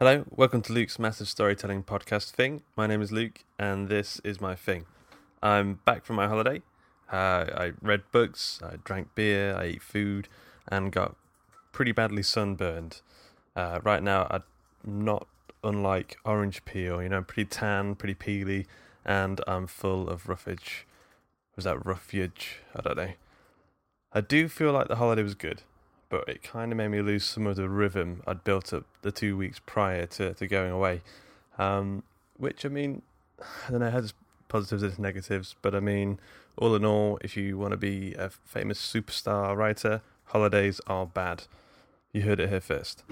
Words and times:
Hello, 0.00 0.24
welcome 0.28 0.60
to 0.62 0.72
Luke's 0.72 0.98
Massive 0.98 1.28
Storytelling 1.28 1.84
Podcast 1.84 2.30
Thing. 2.30 2.62
My 2.76 2.88
name 2.88 3.00
is 3.00 3.12
Luke, 3.12 3.44
and 3.60 3.88
this 3.88 4.20
is 4.24 4.40
my 4.40 4.56
thing. 4.56 4.86
I'm 5.40 5.78
back 5.84 6.04
from 6.04 6.16
my 6.16 6.26
holiday. 6.26 6.62
Uh, 7.12 7.46
I 7.56 7.72
read 7.80 8.02
books, 8.10 8.58
I 8.60 8.74
drank 8.82 9.14
beer, 9.14 9.54
I 9.56 9.62
ate 9.62 9.82
food, 9.82 10.26
and 10.66 10.90
got 10.90 11.14
pretty 11.70 11.92
badly 11.92 12.24
sunburned. 12.24 13.02
Uh, 13.54 13.78
right 13.84 14.02
now, 14.02 14.26
I'm 14.28 14.42
not 14.84 15.28
unlike 15.62 16.16
orange 16.24 16.64
peel. 16.64 17.00
You 17.00 17.10
know, 17.10 17.18
I'm 17.18 17.24
pretty 17.24 17.48
tan, 17.48 17.94
pretty 17.94 18.16
peely, 18.16 18.66
and 19.04 19.40
I'm 19.46 19.68
full 19.68 20.08
of 20.08 20.28
roughage. 20.28 20.88
Was 21.54 21.66
that 21.66 21.86
roughage? 21.86 22.62
I 22.74 22.82
don't 22.82 22.96
know. 22.96 23.12
I 24.12 24.20
do 24.22 24.48
feel 24.48 24.72
like 24.72 24.88
the 24.88 24.96
holiday 24.96 25.22
was 25.22 25.36
good 25.36 25.62
but 26.14 26.28
it 26.28 26.44
kind 26.44 26.70
of 26.70 26.78
made 26.78 26.86
me 26.88 27.02
lose 27.02 27.24
some 27.24 27.44
of 27.44 27.56
the 27.56 27.68
rhythm 27.68 28.22
I'd 28.24 28.44
built 28.44 28.72
up 28.72 28.84
the 29.02 29.10
two 29.10 29.36
weeks 29.36 29.60
prior 29.66 30.06
to, 30.06 30.32
to 30.34 30.46
going 30.46 30.70
away. 30.70 31.02
Um, 31.58 32.04
which, 32.36 32.64
I 32.64 32.68
mean, 32.68 33.02
I 33.40 33.72
don't 33.72 33.80
know, 33.80 33.90
has 33.90 34.14
positives 34.46 34.84
and 34.84 34.98
negatives, 35.00 35.56
but 35.60 35.74
I 35.74 35.80
mean, 35.80 36.20
all 36.56 36.76
in 36.76 36.84
all, 36.84 37.18
if 37.20 37.36
you 37.36 37.58
want 37.58 37.72
to 37.72 37.76
be 37.76 38.14
a 38.14 38.30
famous 38.30 38.78
superstar 38.78 39.56
writer, 39.56 40.02
holidays 40.26 40.80
are 40.86 41.04
bad. 41.04 41.48
You 42.12 42.22
heard 42.22 42.38
it 42.38 42.48
here 42.48 42.60
first. 42.60 43.02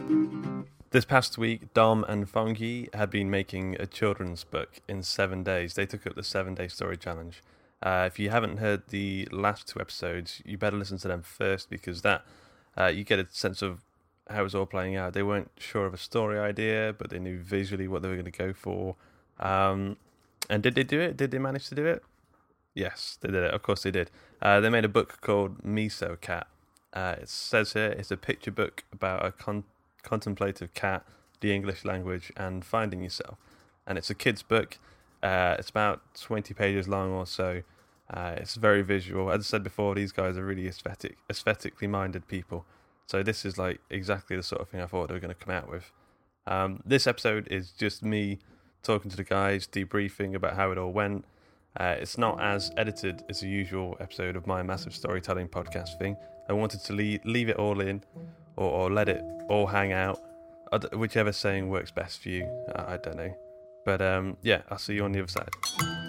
This 0.90 1.04
past 1.04 1.36
week, 1.36 1.74
Dom 1.74 2.04
and 2.04 2.32
Fongi 2.32 2.94
had 2.94 3.10
been 3.10 3.30
making 3.30 3.78
a 3.80 3.86
children's 3.86 4.44
book 4.44 4.80
in 4.88 5.02
seven 5.02 5.42
days. 5.42 5.74
They 5.74 5.86
took 5.86 6.06
up 6.06 6.14
the 6.14 6.22
seven 6.22 6.54
day 6.54 6.68
story 6.68 6.96
challenge. 6.96 7.42
Uh, 7.82 8.04
if 8.06 8.20
you 8.20 8.30
haven't 8.30 8.58
heard 8.58 8.82
the 8.90 9.26
last 9.32 9.66
two 9.66 9.80
episodes, 9.80 10.40
you 10.44 10.56
better 10.56 10.76
listen 10.76 10.98
to 10.98 11.08
them 11.08 11.22
first 11.22 11.68
because 11.68 12.02
that 12.02 12.24
uh, 12.78 12.86
you 12.86 13.04
get 13.04 13.18
a 13.18 13.26
sense 13.30 13.62
of 13.62 13.80
how 14.28 14.40
it 14.40 14.44
was 14.44 14.54
all 14.54 14.66
playing 14.66 14.96
out. 14.96 15.12
They 15.12 15.22
weren't 15.22 15.50
sure 15.58 15.86
of 15.86 15.94
a 15.94 15.98
story 15.98 16.38
idea, 16.38 16.94
but 16.96 17.10
they 17.10 17.18
knew 17.18 17.38
visually 17.38 17.88
what 17.88 18.02
they 18.02 18.08
were 18.08 18.14
going 18.14 18.24
to 18.24 18.30
go 18.30 18.52
for. 18.52 18.96
Um, 19.38 19.96
and 20.48 20.62
did 20.62 20.74
they 20.74 20.84
do 20.84 21.00
it? 21.00 21.16
Did 21.16 21.30
they 21.30 21.38
manage 21.38 21.68
to 21.68 21.74
do 21.74 21.86
it? 21.86 22.02
Yes, 22.74 23.18
they 23.20 23.28
did 23.28 23.42
it. 23.42 23.52
Of 23.52 23.62
course, 23.62 23.82
they 23.82 23.90
did. 23.90 24.10
Uh, 24.40 24.60
they 24.60 24.70
made 24.70 24.84
a 24.84 24.88
book 24.88 25.20
called 25.20 25.62
Miso 25.62 26.20
Cat. 26.20 26.46
Uh, 26.92 27.16
it 27.20 27.28
says 27.28 27.72
here 27.72 27.94
it's 27.98 28.10
a 28.10 28.16
picture 28.16 28.50
book 28.50 28.84
about 28.92 29.24
a 29.24 29.32
con- 29.32 29.64
contemplative 30.02 30.74
cat, 30.74 31.04
the 31.40 31.54
English 31.54 31.84
language, 31.84 32.32
and 32.36 32.64
finding 32.64 33.02
yourself. 33.02 33.38
And 33.86 33.98
it's 33.98 34.10
a 34.10 34.14
kid's 34.14 34.42
book. 34.42 34.78
Uh, 35.22 35.56
it's 35.58 35.70
about 35.70 36.02
20 36.20 36.54
pages 36.54 36.88
long 36.88 37.12
or 37.12 37.26
so. 37.26 37.62
Uh, 38.12 38.34
it's 38.36 38.56
very 38.56 38.82
visual. 38.82 39.30
As 39.30 39.40
I 39.40 39.44
said 39.44 39.62
before, 39.62 39.94
these 39.94 40.12
guys 40.12 40.36
are 40.36 40.44
really 40.44 40.68
aesthetic, 40.68 41.16
aesthetically 41.30 41.86
minded 41.88 42.28
people. 42.28 42.66
So 43.06 43.22
this 43.22 43.44
is 43.44 43.58
like 43.58 43.80
exactly 43.90 44.36
the 44.36 44.42
sort 44.42 44.60
of 44.60 44.68
thing 44.68 44.80
I 44.80 44.86
thought 44.86 45.08
they 45.08 45.14
were 45.14 45.20
going 45.20 45.34
to 45.34 45.44
come 45.44 45.54
out 45.54 45.70
with. 45.70 45.90
Um, 46.46 46.82
this 46.84 47.06
episode 47.06 47.48
is 47.50 47.70
just 47.70 48.02
me 48.02 48.38
talking 48.82 49.10
to 49.10 49.16
the 49.16 49.24
guys, 49.24 49.66
debriefing 49.66 50.34
about 50.34 50.54
how 50.54 50.70
it 50.72 50.78
all 50.78 50.92
went. 50.92 51.24
Uh, 51.78 51.94
it's 51.98 52.18
not 52.18 52.40
as 52.40 52.70
edited 52.76 53.22
as 53.30 53.40
the 53.40 53.48
usual 53.48 53.96
episode 54.00 54.36
of 54.36 54.46
my 54.46 54.62
massive 54.62 54.94
storytelling 54.94 55.48
podcast 55.48 55.98
thing. 55.98 56.16
I 56.48 56.52
wanted 56.52 56.80
to 56.84 56.92
leave, 56.92 57.24
leave 57.24 57.48
it 57.48 57.56
all 57.56 57.80
in, 57.80 58.02
or, 58.56 58.70
or 58.70 58.90
let 58.90 59.08
it 59.08 59.24
all 59.48 59.66
hang 59.66 59.92
out, 59.92 60.20
whichever 60.92 61.32
saying 61.32 61.70
works 61.70 61.90
best 61.90 62.22
for 62.22 62.28
you. 62.28 62.46
I 62.74 62.98
don't 62.98 63.16
know, 63.16 63.34
but 63.86 64.02
um, 64.02 64.36
yeah, 64.42 64.62
I'll 64.68 64.78
see 64.78 64.94
you 64.94 65.04
on 65.04 65.12
the 65.12 65.20
other 65.20 65.28
side. 65.28 66.01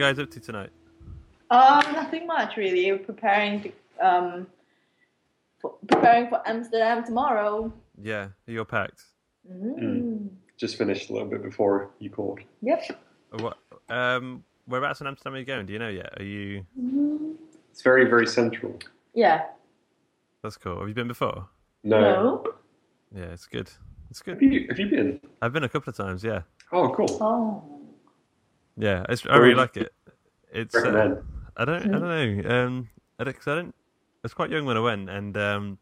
Guys 0.00 0.18
up 0.18 0.30
to 0.30 0.40
tonight? 0.40 0.70
Um, 1.50 1.82
nothing 1.92 2.26
much 2.26 2.56
really. 2.56 2.90
We're 2.90 2.98
preparing 2.98 3.62
to 3.62 3.72
um, 4.00 4.46
for, 5.60 5.74
preparing 5.86 6.30
for 6.30 6.40
Amsterdam 6.48 7.04
tomorrow. 7.04 7.70
Yeah, 8.00 8.28
you're 8.46 8.64
packed. 8.64 9.04
Mm. 9.46 10.30
Just 10.56 10.76
finished 10.76 11.10
a 11.10 11.12
little 11.12 11.28
bit 11.28 11.42
before 11.42 11.90
you 11.98 12.08
called. 12.08 12.40
Yep. 12.62 12.98
What? 13.40 13.58
Um, 13.90 14.42
whereabouts 14.66 15.02
in 15.02 15.06
Amsterdam 15.06 15.34
are 15.34 15.38
you 15.38 15.44
going? 15.44 15.66
Do 15.66 15.72
you 15.74 15.78
know 15.78 15.88
yet? 15.88 16.14
Are 16.18 16.24
you? 16.24 16.64
It's 17.70 17.82
very, 17.82 18.06
very 18.06 18.26
central. 18.26 18.78
Yeah. 19.14 19.42
That's 20.42 20.56
cool. 20.56 20.78
Have 20.78 20.88
you 20.88 20.94
been 20.94 21.08
before? 21.08 21.46
No. 21.84 22.00
No. 22.00 22.44
Yeah, 23.14 23.32
it's 23.32 23.46
good. 23.46 23.70
It's 24.10 24.22
good. 24.22 24.34
Have 24.34 24.42
you, 24.42 24.66
have 24.70 24.78
you 24.78 24.86
been? 24.86 25.20
I've 25.42 25.52
been 25.52 25.64
a 25.64 25.68
couple 25.68 25.90
of 25.90 25.96
times. 25.96 26.24
Yeah, 26.24 26.42
Oh, 26.72 26.88
cool. 26.90 27.18
Oh. 27.20 27.79
Yeah. 28.80 29.04
It's, 29.08 29.24
I 29.26 29.36
really 29.36 29.54
like 29.54 29.76
it. 29.76 29.92
It's. 30.52 30.74
Uh, 30.74 31.16
I 31.56 31.64
don't. 31.64 31.94
I 31.94 31.98
don't 31.98 32.44
know. 32.44 32.50
Um, 32.66 32.88
I 33.18 33.24
don't, 33.24 33.34
'cause 33.36 33.48
I 33.48 33.54
don't. 33.56 33.68
I 33.74 34.24
was 34.24 34.34
quite 34.34 34.50
young 34.50 34.64
when 34.64 34.76
I 34.76 34.80
went, 34.80 35.08
and 35.08 35.36
um, 35.36 35.78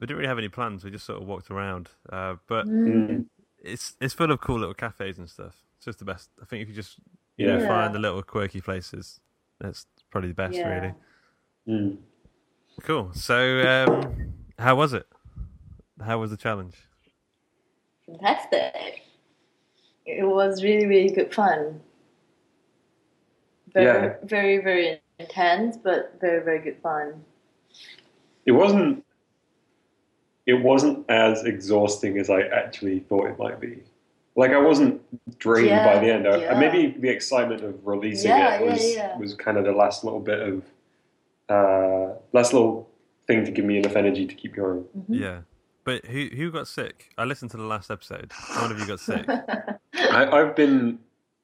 we 0.00 0.06
didn't 0.06 0.18
really 0.18 0.28
have 0.28 0.38
any 0.38 0.48
plans. 0.48 0.84
We 0.84 0.90
just 0.90 1.06
sort 1.06 1.20
of 1.22 1.28
walked 1.28 1.50
around. 1.50 1.88
Uh, 2.10 2.36
but 2.46 2.66
Mm. 2.66 3.26
it's 3.58 3.96
it's 4.00 4.14
full 4.14 4.30
of 4.30 4.40
cool 4.40 4.58
little 4.58 4.74
cafes 4.74 5.18
and 5.18 5.28
stuff. 5.28 5.56
It's 5.76 5.84
just 5.86 5.98
the 5.98 6.04
best. 6.04 6.30
I 6.42 6.44
think 6.44 6.62
if 6.62 6.68
you 6.68 6.74
just 6.74 6.98
you 7.36 7.46
know, 7.46 7.60
find 7.68 7.94
the 7.94 7.98
little 8.00 8.22
quirky 8.22 8.60
places, 8.60 9.20
that's 9.60 9.86
probably 10.10 10.30
the 10.30 10.34
best. 10.34 10.56
Yeah. 10.58 10.68
Really 10.68 10.94
Mm. 11.68 11.98
cool. 12.82 13.10
So, 13.14 13.60
um, 13.68 14.14
how 14.58 14.74
was 14.76 14.92
it? 14.92 15.06
How 16.04 16.18
was 16.18 16.30
the 16.30 16.36
challenge? 16.36 16.76
Fantastic. 18.06 19.02
It 20.06 20.24
was 20.26 20.62
really, 20.62 20.86
really 20.86 21.10
good 21.10 21.34
fun. 21.34 21.80
Very, 23.72 23.84
Yeah. 23.86 24.14
very, 24.24 24.58
very 24.58 25.00
intense, 25.18 25.76
but 25.76 26.14
very, 26.20 26.42
very 26.44 26.60
good 26.60 26.76
fun. 26.82 27.24
It 28.46 28.52
wasn't. 28.52 29.04
It 30.46 30.54
wasn't 30.62 31.04
as 31.10 31.44
exhausting 31.44 32.18
as 32.18 32.30
I 32.30 32.40
actually 32.42 33.00
thought 33.00 33.26
it 33.26 33.38
might 33.38 33.60
be. 33.60 33.82
Like 34.34 34.52
I 34.52 34.58
wasn't 34.58 35.02
drained 35.38 35.66
Yeah, 35.68 35.84
by 35.94 36.00
the 36.00 36.10
end. 36.12 36.26
I, 36.26 36.36
yeah. 36.38 36.58
Maybe 36.58 36.96
the 36.98 37.08
excitement 37.10 37.62
of 37.62 37.86
releasing 37.86 38.30
Yeah, 38.30 38.54
it 38.60 38.64
was 38.70 38.80
yeah, 38.82 39.08
yeah. 39.10 39.18
was 39.18 39.34
kind 39.34 39.58
of 39.58 39.64
the 39.64 39.72
last 39.72 40.04
little 40.04 40.20
bit 40.20 40.40
of 40.40 40.62
uh, 41.50 42.14
last 42.32 42.52
little 42.54 42.88
thing 43.26 43.44
to 43.44 43.50
give 43.50 43.64
me 43.66 43.78
enough 43.78 43.96
energy 43.96 44.26
to 44.26 44.34
keep 44.34 44.54
going. 44.54 44.84
Yeah. 45.08 45.40
But 45.84 46.06
who 46.06 46.28
who 46.34 46.50
got 46.50 46.68
sick? 46.68 47.10
I 47.18 47.24
listened 47.24 47.50
to 47.50 47.56
the 47.58 47.64
last 47.64 47.90
episode. 47.90 48.32
One 48.60 48.70
of 48.72 48.78
you 48.78 48.86
got 48.86 49.00
sick. 49.00 49.26
I, 49.94 50.26
I've 50.30 50.54
been 50.56 50.98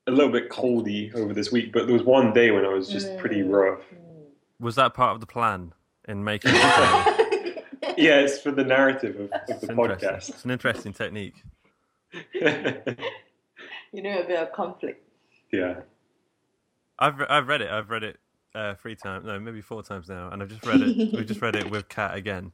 a 0.07 0.11
little 0.11 0.31
bit 0.33 0.51
coldy 0.51 1.15
over 1.15 1.33
this 1.33 1.51
week, 1.53 1.73
but 1.73 1.87
there 1.87 1.95
was 1.95 2.03
one 2.05 2.33
day 2.33 2.51
when 2.51 2.65
I 2.65 2.69
was 2.69 2.89
just 2.89 3.17
pretty 3.19 3.43
Mm. 3.43 3.51
rough. 3.51 3.83
Was 4.61 4.75
that 4.77 4.95
part 4.95 5.15
of 5.15 5.21
the 5.21 5.27
plan 5.27 5.73
in 6.07 6.23
making 6.25 6.53
the? 6.53 7.55
Yeah, 7.97 8.21
it's 8.21 8.39
for 8.41 8.51
the 8.51 8.65
narrative 8.65 9.19
of, 9.21 9.31
of 9.51 9.61
the 9.61 9.69
podcast. 9.69 10.29
It's 10.31 10.45
an 10.45 10.51
interesting 10.51 10.93
technique. 10.93 11.35
you 12.33 14.03
know, 14.03 14.21
a 14.21 14.25
bit 14.27 14.39
of 14.39 14.53
conflict. 14.53 15.07
yeah. 15.53 15.81
I've 16.99 17.15
I've 17.29 17.49
read 17.49 17.61
it. 17.61 17.71
I've 17.71 17.91
read 17.91 18.05
it 18.05 18.19
uh, 18.55 18.75
three 18.75 18.95
times. 18.95 19.25
No, 19.27 19.39
maybe 19.41 19.61
four 19.61 19.83
times 19.83 20.09
now, 20.09 20.29
and 20.31 20.41
I've 20.43 20.49
just 20.49 20.65
read 20.65 20.81
it. 20.81 20.97
we 21.13 21.25
just 21.25 21.43
read 21.43 21.57
it 21.57 21.69
with 21.71 21.89
Cat 21.89 22.15
again. 22.15 22.53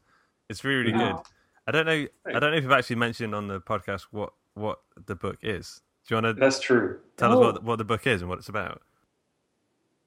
It's 0.49 0.65
really 0.65 0.93
really 0.93 0.99
good. 0.99 1.13
Oh. 1.17 1.23
I 1.67 1.73
don't 1.73 1.85
know. 1.87 2.07
I 2.27 2.39
don't 2.39 2.51
know 2.53 2.57
if 2.57 2.63
you've 2.63 2.73
actually 2.73 2.97
mentioned 2.97 3.35
on 3.35 3.49
the 3.49 3.61
podcast 3.61 4.07
what 4.11 4.33
what 4.55 4.81
the 5.07 5.15
book 5.15 5.37
is. 5.43 5.83
Do 6.09 6.15
you 6.15 6.23
want 6.23 6.37
to 6.37 6.41
That's 6.41 6.61
true. 6.61 6.99
tell 7.17 7.31
us 7.33 7.37
Oh. 7.37 7.41
what 7.53 7.63
what 7.63 7.77
the 7.79 7.85
book 7.85 8.07
is 8.07 8.21
and 8.23 8.29
what 8.29 8.39
it's 8.39 8.49
about? 8.49 8.83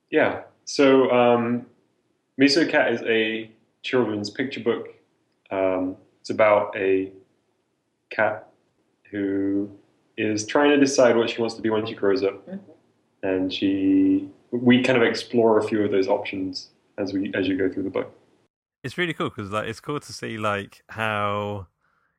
Yeah. 0.10 0.44
So, 0.66 1.12
um, 1.12 1.66
Miso 2.40 2.70
Cat 2.70 2.92
is 2.94 3.02
a 3.04 3.50
children's 3.84 4.30
picture 4.30 4.60
book. 4.62 4.90
Um, 5.52 5.98
it's 6.22 6.30
about 6.30 6.76
a 6.78 7.12
cat 8.10 8.48
who 9.12 9.70
is 10.18 10.46
trying 10.46 10.70
to 10.72 10.78
decide 10.78 11.16
what 11.18 11.30
she 11.30 11.40
wants 11.42 11.56
to 11.56 11.62
be 11.62 11.70
when 11.70 11.86
she 11.86 11.94
grows 11.94 12.24
up, 12.24 12.48
and 13.24 13.52
she 13.54 14.30
we 14.52 14.84
kind 14.84 14.98
of 14.98 15.04
explore 15.04 15.58
a 15.58 15.64
few 15.64 15.84
of 15.84 15.92
those 15.92 16.08
options 16.08 16.70
as 16.98 17.12
we 17.14 17.32
as 17.34 17.48
you 17.48 17.58
go 17.58 17.70
through 17.72 17.84
the 17.84 17.90
book. 17.90 18.12
It's 18.84 18.98
really 18.98 19.14
cool 19.14 19.30
because 19.30 19.52
like 19.52 19.68
it's 19.68 19.80
cool 19.80 20.00
to 20.00 20.14
see 20.14 20.38
like 20.38 20.84
how 20.90 21.68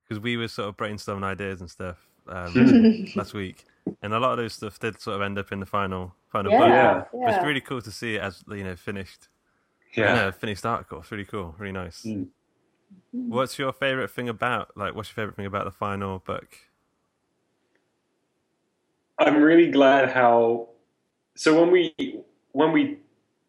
because 0.07 0.21
we 0.21 0.37
were 0.37 0.49
sort 0.49 0.69
of 0.69 0.77
brainstorming 0.77 1.23
ideas 1.25 1.61
and 1.61 1.71
stuff 1.71 2.09
um, 2.29 3.07
last 3.17 3.35
week, 3.35 3.65
and 4.03 4.13
a 4.15 4.19
lot 4.19 4.33
of 4.33 4.39
those 4.39 4.55
stuff 4.55 4.79
did 4.79 5.01
sort 5.01 5.17
of 5.17 5.23
end 5.23 5.39
up 5.39 5.53
in 5.53 5.61
the 5.61 5.67
final 5.67 6.15
final 6.31 6.51
book. 6.51 6.61
Yeah, 6.61 7.05
yeah. 7.15 7.35
It's 7.37 7.45
really 7.45 7.61
cool 7.61 7.83
to 7.83 7.91
see 7.91 8.17
it 8.17 8.21
as 8.21 8.43
you 8.49 8.65
know 8.65 8.77
finished. 8.77 9.29
Yeah. 9.95 10.15
Yeah, 10.15 10.31
finished 10.33 10.67
article. 10.67 11.01
It's 11.01 11.11
really 11.13 11.25
cool, 11.25 11.55
really 11.59 11.73
nice. 11.73 12.03
Mm. 12.03 12.27
What's 13.13 13.59
your 13.59 13.73
favorite 13.73 14.11
thing 14.11 14.29
about 14.29 14.77
like? 14.77 14.95
What's 14.95 15.09
your 15.09 15.15
favorite 15.15 15.37
thing 15.37 15.47
about 15.47 15.65
the 15.65 15.71
final 15.71 16.19
book? 16.19 16.49
I'm 19.19 19.43
really 19.43 19.71
glad 19.71 20.11
how. 20.11 20.69
So 21.37 21.61
when 21.61 21.71
we 21.71 21.95
when 22.53 22.73
we 22.73 22.99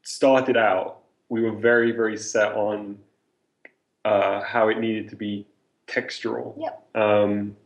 started 0.04 0.58
out, 0.58 1.00
we 1.30 1.42
were 1.42 1.52
very 1.52 1.92
very 1.92 2.18
set 2.18 2.54
on 2.54 2.98
uh, 4.06 4.42
how 4.42 4.70
it 4.70 4.80
needed 4.80 5.10
to 5.10 5.16
be 5.16 5.46
textural. 5.88 6.56
Yep. 6.60 7.04
Um, 7.04 7.58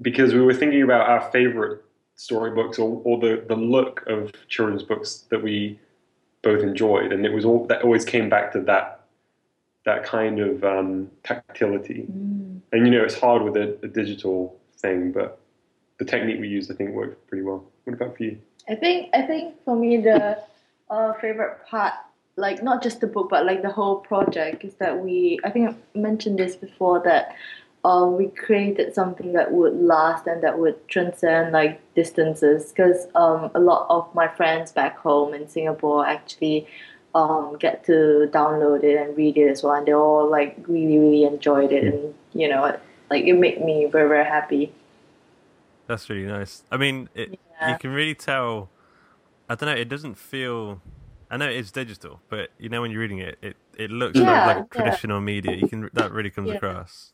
because 0.00 0.34
we 0.34 0.40
were 0.40 0.54
thinking 0.54 0.82
about 0.82 1.08
our 1.08 1.30
favorite 1.30 1.84
storybooks 2.16 2.78
or, 2.78 3.00
or 3.04 3.18
the 3.18 3.44
the 3.48 3.56
look 3.56 4.04
of 4.06 4.32
children's 4.48 4.82
books 4.82 5.24
that 5.30 5.42
we 5.42 5.78
both 6.42 6.62
enjoyed, 6.62 7.12
and 7.12 7.26
it 7.26 7.32
was 7.32 7.44
all 7.44 7.66
that 7.66 7.82
always 7.82 8.04
came 8.04 8.28
back 8.28 8.52
to 8.52 8.60
that 8.60 9.04
that 9.84 10.04
kind 10.04 10.40
of 10.40 10.64
um, 10.64 11.10
tactility. 11.22 12.06
Mm. 12.10 12.60
And 12.72 12.86
you 12.86 12.92
know, 12.92 13.04
it's 13.04 13.18
hard 13.18 13.42
with 13.42 13.56
a, 13.56 13.78
a 13.82 13.88
digital 13.88 14.58
thing, 14.78 15.12
but 15.12 15.40
the 15.98 16.04
technique 16.04 16.40
we 16.40 16.48
used, 16.48 16.70
I 16.70 16.74
think, 16.74 16.90
worked 16.90 17.26
pretty 17.28 17.42
well. 17.42 17.64
What 17.84 17.94
about 17.94 18.16
for 18.16 18.24
you? 18.24 18.38
I 18.68 18.74
think 18.74 19.10
I 19.14 19.22
think 19.22 19.62
for 19.64 19.76
me 19.76 19.98
the 19.98 20.42
uh, 20.90 21.12
favorite 21.14 21.58
part, 21.66 21.94
like 22.36 22.62
not 22.62 22.82
just 22.82 23.00
the 23.00 23.06
book, 23.06 23.28
but 23.30 23.44
like 23.46 23.62
the 23.62 23.70
whole 23.70 23.96
project, 23.96 24.64
is 24.64 24.74
that 24.74 24.98
we. 24.98 25.38
I 25.44 25.50
think 25.50 25.70
I 25.70 25.98
mentioned 25.98 26.38
this 26.38 26.56
before 26.56 27.00
that 27.04 27.34
um, 27.84 28.16
we 28.16 28.28
created 28.28 28.94
something 28.94 29.32
that 29.34 29.52
would 29.52 29.74
last 29.80 30.26
and 30.26 30.42
that 30.42 30.58
would 30.58 30.86
transcend 30.88 31.52
like 31.52 31.80
distances. 31.94 32.72
Because 32.72 33.06
um, 33.14 33.50
a 33.54 33.60
lot 33.60 33.86
of 33.90 34.12
my 34.14 34.28
friends 34.28 34.72
back 34.72 34.98
home 34.98 35.34
in 35.34 35.48
Singapore 35.48 36.06
actually 36.06 36.66
um, 37.14 37.56
get 37.58 37.84
to 37.84 38.28
download 38.32 38.82
it 38.84 38.96
and 39.00 39.16
read 39.16 39.36
it 39.36 39.48
as 39.50 39.62
well, 39.62 39.74
and 39.74 39.86
they 39.86 39.94
all 39.94 40.28
like 40.30 40.56
really 40.66 40.98
really 40.98 41.24
enjoyed 41.24 41.72
it, 41.72 41.84
and 41.84 42.14
you 42.32 42.48
know, 42.48 42.64
it, 42.64 42.80
like 43.10 43.24
it 43.24 43.34
made 43.34 43.64
me 43.64 43.86
very 43.86 44.08
very 44.08 44.24
happy. 44.24 44.72
That's 45.86 46.08
really 46.08 46.26
nice. 46.26 46.64
I 46.72 46.76
mean, 46.76 47.08
it, 47.14 47.38
you 47.60 47.76
can 47.76 47.90
really 47.92 48.14
tell. 48.14 48.70
I 49.50 49.56
don't 49.56 49.68
know. 49.68 49.76
It 49.76 49.90
doesn't 49.90 50.16
feel. 50.16 50.82
I 51.30 51.38
know 51.38 51.48
it's 51.50 51.72
digital, 51.72 52.22
but 52.30 52.50
you 52.58 52.70
know 52.70 52.82
when 52.82 52.92
you're 52.92 53.02
reading 53.02 53.20
it, 53.20 53.38
it 53.42 53.56
it 53.78 53.90
looks 53.92 54.18
Yeah, 54.18 54.46
like 54.46 54.58
yeah. 54.58 54.70
traditional 54.70 55.20
media. 55.22 55.56
You 55.56 55.66
can 55.66 55.90
that 55.94 56.12
really 56.12 56.30
comes 56.30 56.50
Yeah. 56.50 56.56
across. 56.56 57.13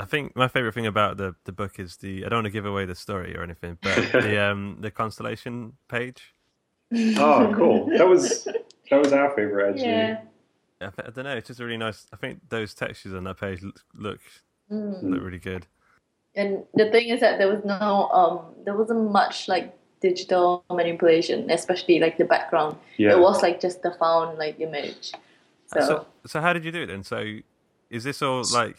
I 0.00 0.04
think 0.06 0.34
my 0.34 0.48
favorite 0.48 0.74
thing 0.74 0.86
about 0.86 1.16
the 1.16 1.34
the 1.44 1.52
book 1.52 1.78
is 1.78 1.96
the. 1.98 2.24
I 2.24 2.28
don't 2.28 2.38
want 2.38 2.46
to 2.46 2.50
give 2.50 2.66
away 2.66 2.84
the 2.84 2.94
story 2.94 3.36
or 3.36 3.42
anything, 3.42 3.78
but 3.80 3.94
the 4.12 4.42
um 4.42 4.78
the 4.80 4.90
constellation 4.90 5.74
page. 5.88 6.34
Oh, 7.16 7.52
cool. 7.56 7.86
That 7.96 8.06
was 8.08 8.44
that 8.90 9.00
was 9.02 9.12
our 9.12 9.30
favorite 9.34 9.70
actually. 9.70 9.86
Yeah. 9.90 10.20
I, 10.80 10.88
th- 10.90 11.08
I 11.08 11.10
don't 11.10 11.24
know. 11.24 11.36
It's 11.36 11.46
just 11.48 11.60
a 11.60 11.64
really 11.64 11.76
nice. 11.78 12.06
I 12.12 12.16
think 12.16 12.40
those 12.48 12.74
textures 12.74 13.14
on 13.14 13.24
that 13.24 13.38
page 13.38 13.62
look 13.62 13.80
look, 13.94 14.20
Mm. 14.72 15.02
look 15.02 15.22
really 15.22 15.38
good. 15.38 15.66
And 16.34 16.64
the 16.74 16.90
thing 16.90 17.08
is 17.10 17.20
that 17.20 17.38
there 17.38 17.48
was 17.48 17.64
no 17.64 18.08
um 18.10 18.40
there 18.64 18.76
wasn't 18.76 19.12
much 19.12 19.46
like 19.46 19.76
digital 20.00 20.64
manipulation, 20.70 21.50
especially 21.50 22.00
like 22.00 22.18
the 22.18 22.24
background. 22.24 22.76
Yeah. 22.96 23.12
It 23.12 23.20
was 23.20 23.42
like 23.42 23.60
just 23.60 23.82
the 23.82 23.92
found 23.92 24.38
like 24.38 24.58
image. 24.58 25.12
So, 25.66 25.80
So 25.80 26.06
so 26.26 26.40
how 26.40 26.52
did 26.52 26.64
you 26.64 26.72
do 26.72 26.82
it 26.82 26.86
then? 26.86 27.04
So 27.04 27.38
is 27.90 28.04
this 28.04 28.20
all 28.22 28.42
like 28.52 28.76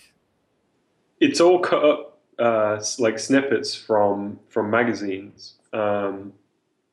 It's 1.19 1.39
all 1.39 1.59
cut 1.59 1.83
up 1.83 2.19
uh, 2.39 2.83
like 3.00 3.17
snippets 3.19 3.75
from 3.75 4.39
from 4.50 4.69
magazines. 4.69 5.53
Um, 5.73 6.33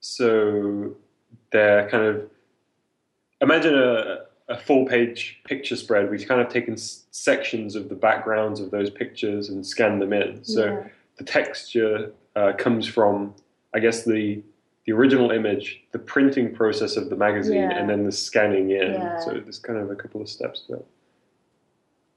so 0.01 0.95
they're 1.51 1.89
kind 1.89 2.05
of 2.05 2.31
imagine 3.41 3.75
a 3.79 4.25
a 4.49 4.57
full 4.59 4.85
page 4.85 5.41
picture 5.45 5.77
spread. 5.77 6.11
We've 6.11 6.27
kind 6.27 6.41
of 6.41 6.49
taken 6.49 6.75
s- 6.75 7.05
sections 7.11 7.75
of 7.77 7.89
the 7.89 7.95
backgrounds 7.95 8.61
of 8.61 8.71
those 8.71 8.91
pictures 8.91 9.49
and 9.49 9.65
scanned 9.65 10.03
them 10.03 10.13
in. 10.13 10.45
So 10.45 10.65
Yeah. 10.65 10.89
the 11.17 11.25
texture 11.25 12.13
uh, 12.37 12.53
comes 12.59 12.87
from, 12.87 13.35
I 13.75 13.79
guess, 13.79 14.05
the 14.05 14.43
the 14.85 14.93
original 14.93 15.31
image, 15.31 15.81
the 15.93 15.99
printing 16.01 16.53
process 16.53 16.97
of 16.97 17.09
the 17.09 17.15
magazine, 17.17 17.71
Yeah. 17.71 17.79
and 17.79 17.89
then 17.89 18.03
the 18.05 18.11
scanning 18.13 18.71
in. 18.73 18.93
Yeah. 18.95 19.21
So 19.21 19.31
there's 19.41 19.61
kind 19.61 19.79
of 19.79 19.91
a 19.91 19.95
couple 19.97 20.21
of 20.21 20.29
steps 20.29 20.63
to 20.67 20.75
it. 20.75 20.87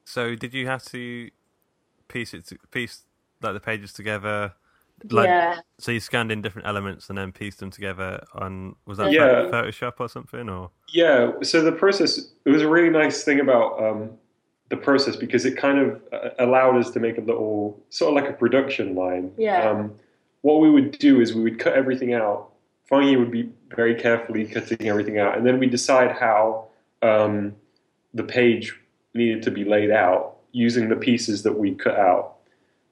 So 0.03 0.33
did 0.35 0.53
you 0.55 0.65
have 0.65 0.83
to 0.85 1.29
piece 2.07 2.33
it 2.33 2.45
to, 2.47 2.57
piece 2.71 3.03
like 3.41 3.53
the 3.53 3.59
pages 3.59 3.93
together? 3.93 4.53
Like, 5.09 5.27
yeah. 5.27 5.59
So 5.77 5.91
you 5.91 5.99
scanned 5.99 6.31
in 6.31 6.41
different 6.41 6.67
elements 6.67 7.09
and 7.09 7.17
then 7.17 7.31
pieced 7.31 7.59
them 7.59 7.69
together 7.69 8.23
on 8.33 8.75
was 8.85 8.97
that 8.97 9.11
Yeah. 9.11 9.49
Pho- 9.49 9.63
Photoshop 9.63 9.93
or 9.99 10.07
something 10.07 10.49
or 10.49 10.71
Yeah, 10.93 11.33
so 11.43 11.61
the 11.61 11.71
process, 11.71 12.31
it 12.45 12.49
was 12.49 12.61
a 12.61 12.67
really 12.67 12.89
nice 12.89 13.23
thing 13.23 13.41
about 13.41 13.83
um, 13.83 14.11
the 14.69 14.77
process 14.77 15.15
because 15.15 15.45
it 15.45 15.57
kind 15.57 15.79
of 15.79 16.01
uh, 16.13 16.29
allowed 16.39 16.77
us 16.77 16.91
to 16.91 16.99
make 16.99 17.17
a 17.17 17.21
little, 17.21 17.79
sort 17.89 18.09
of 18.15 18.23
like 18.23 18.31
a 18.31 18.37
production 18.37 18.95
line. 18.95 19.31
Yeah. 19.37 19.69
Um, 19.69 19.93
what 20.41 20.61
we 20.61 20.69
would 20.69 20.97
do 20.97 21.19
is 21.19 21.33
we 21.33 21.43
would 21.43 21.59
cut 21.59 21.73
everything 21.73 22.13
out. 22.13 22.51
Fangi 22.89 23.17
would 23.17 23.31
be 23.31 23.49
very 23.69 23.95
carefully 23.95 24.45
cutting 24.45 24.87
everything 24.87 25.19
out. 25.19 25.37
And 25.37 25.45
then 25.45 25.59
we 25.59 25.67
decide 25.67 26.11
how 26.11 26.67
um, 27.01 27.55
the 28.13 28.23
page 28.23 28.79
needed 29.13 29.43
to 29.43 29.51
be 29.51 29.65
laid 29.65 29.91
out 29.91 30.34
using 30.55 30.87
the 30.87 30.95
pieces 30.95 31.43
that 31.43 31.57
we 31.59 31.75
cut 31.75 31.97
out. 31.99 32.35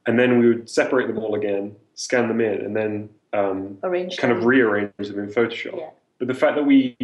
And 0.06 0.19
then 0.19 0.38
we 0.38 0.48
would 0.50 0.69
separate 0.69 1.07
them 1.07 1.18
all 1.18 1.33
again, 1.33 1.75
scan 1.95 2.27
them 2.27 2.42
in, 2.42 2.60
and 2.62 2.75
then 2.75 3.10
um, 3.31 3.77
Arrange 3.83 4.18
kind 4.18 4.33
of 4.33 4.44
rearrange 4.45 4.92
them 4.98 5.18
in 5.19 5.27
Photoshop. 5.30 5.77
Yeah. 5.77 5.89
But 6.19 6.27
the 6.27 6.33
fact 6.33 6.56
that 6.57 6.63
we 6.65 6.98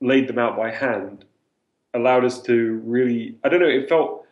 laid 0.00 0.28
them 0.28 0.38
out 0.38 0.56
by 0.56 0.70
hand 0.70 1.24
allowed 1.94 2.24
us 2.24 2.40
to 2.42 2.80
really 2.84 3.36
I 3.42 3.48
don't 3.48 3.60
know, 3.60 3.66
it 3.68 3.88
felt 3.88 4.24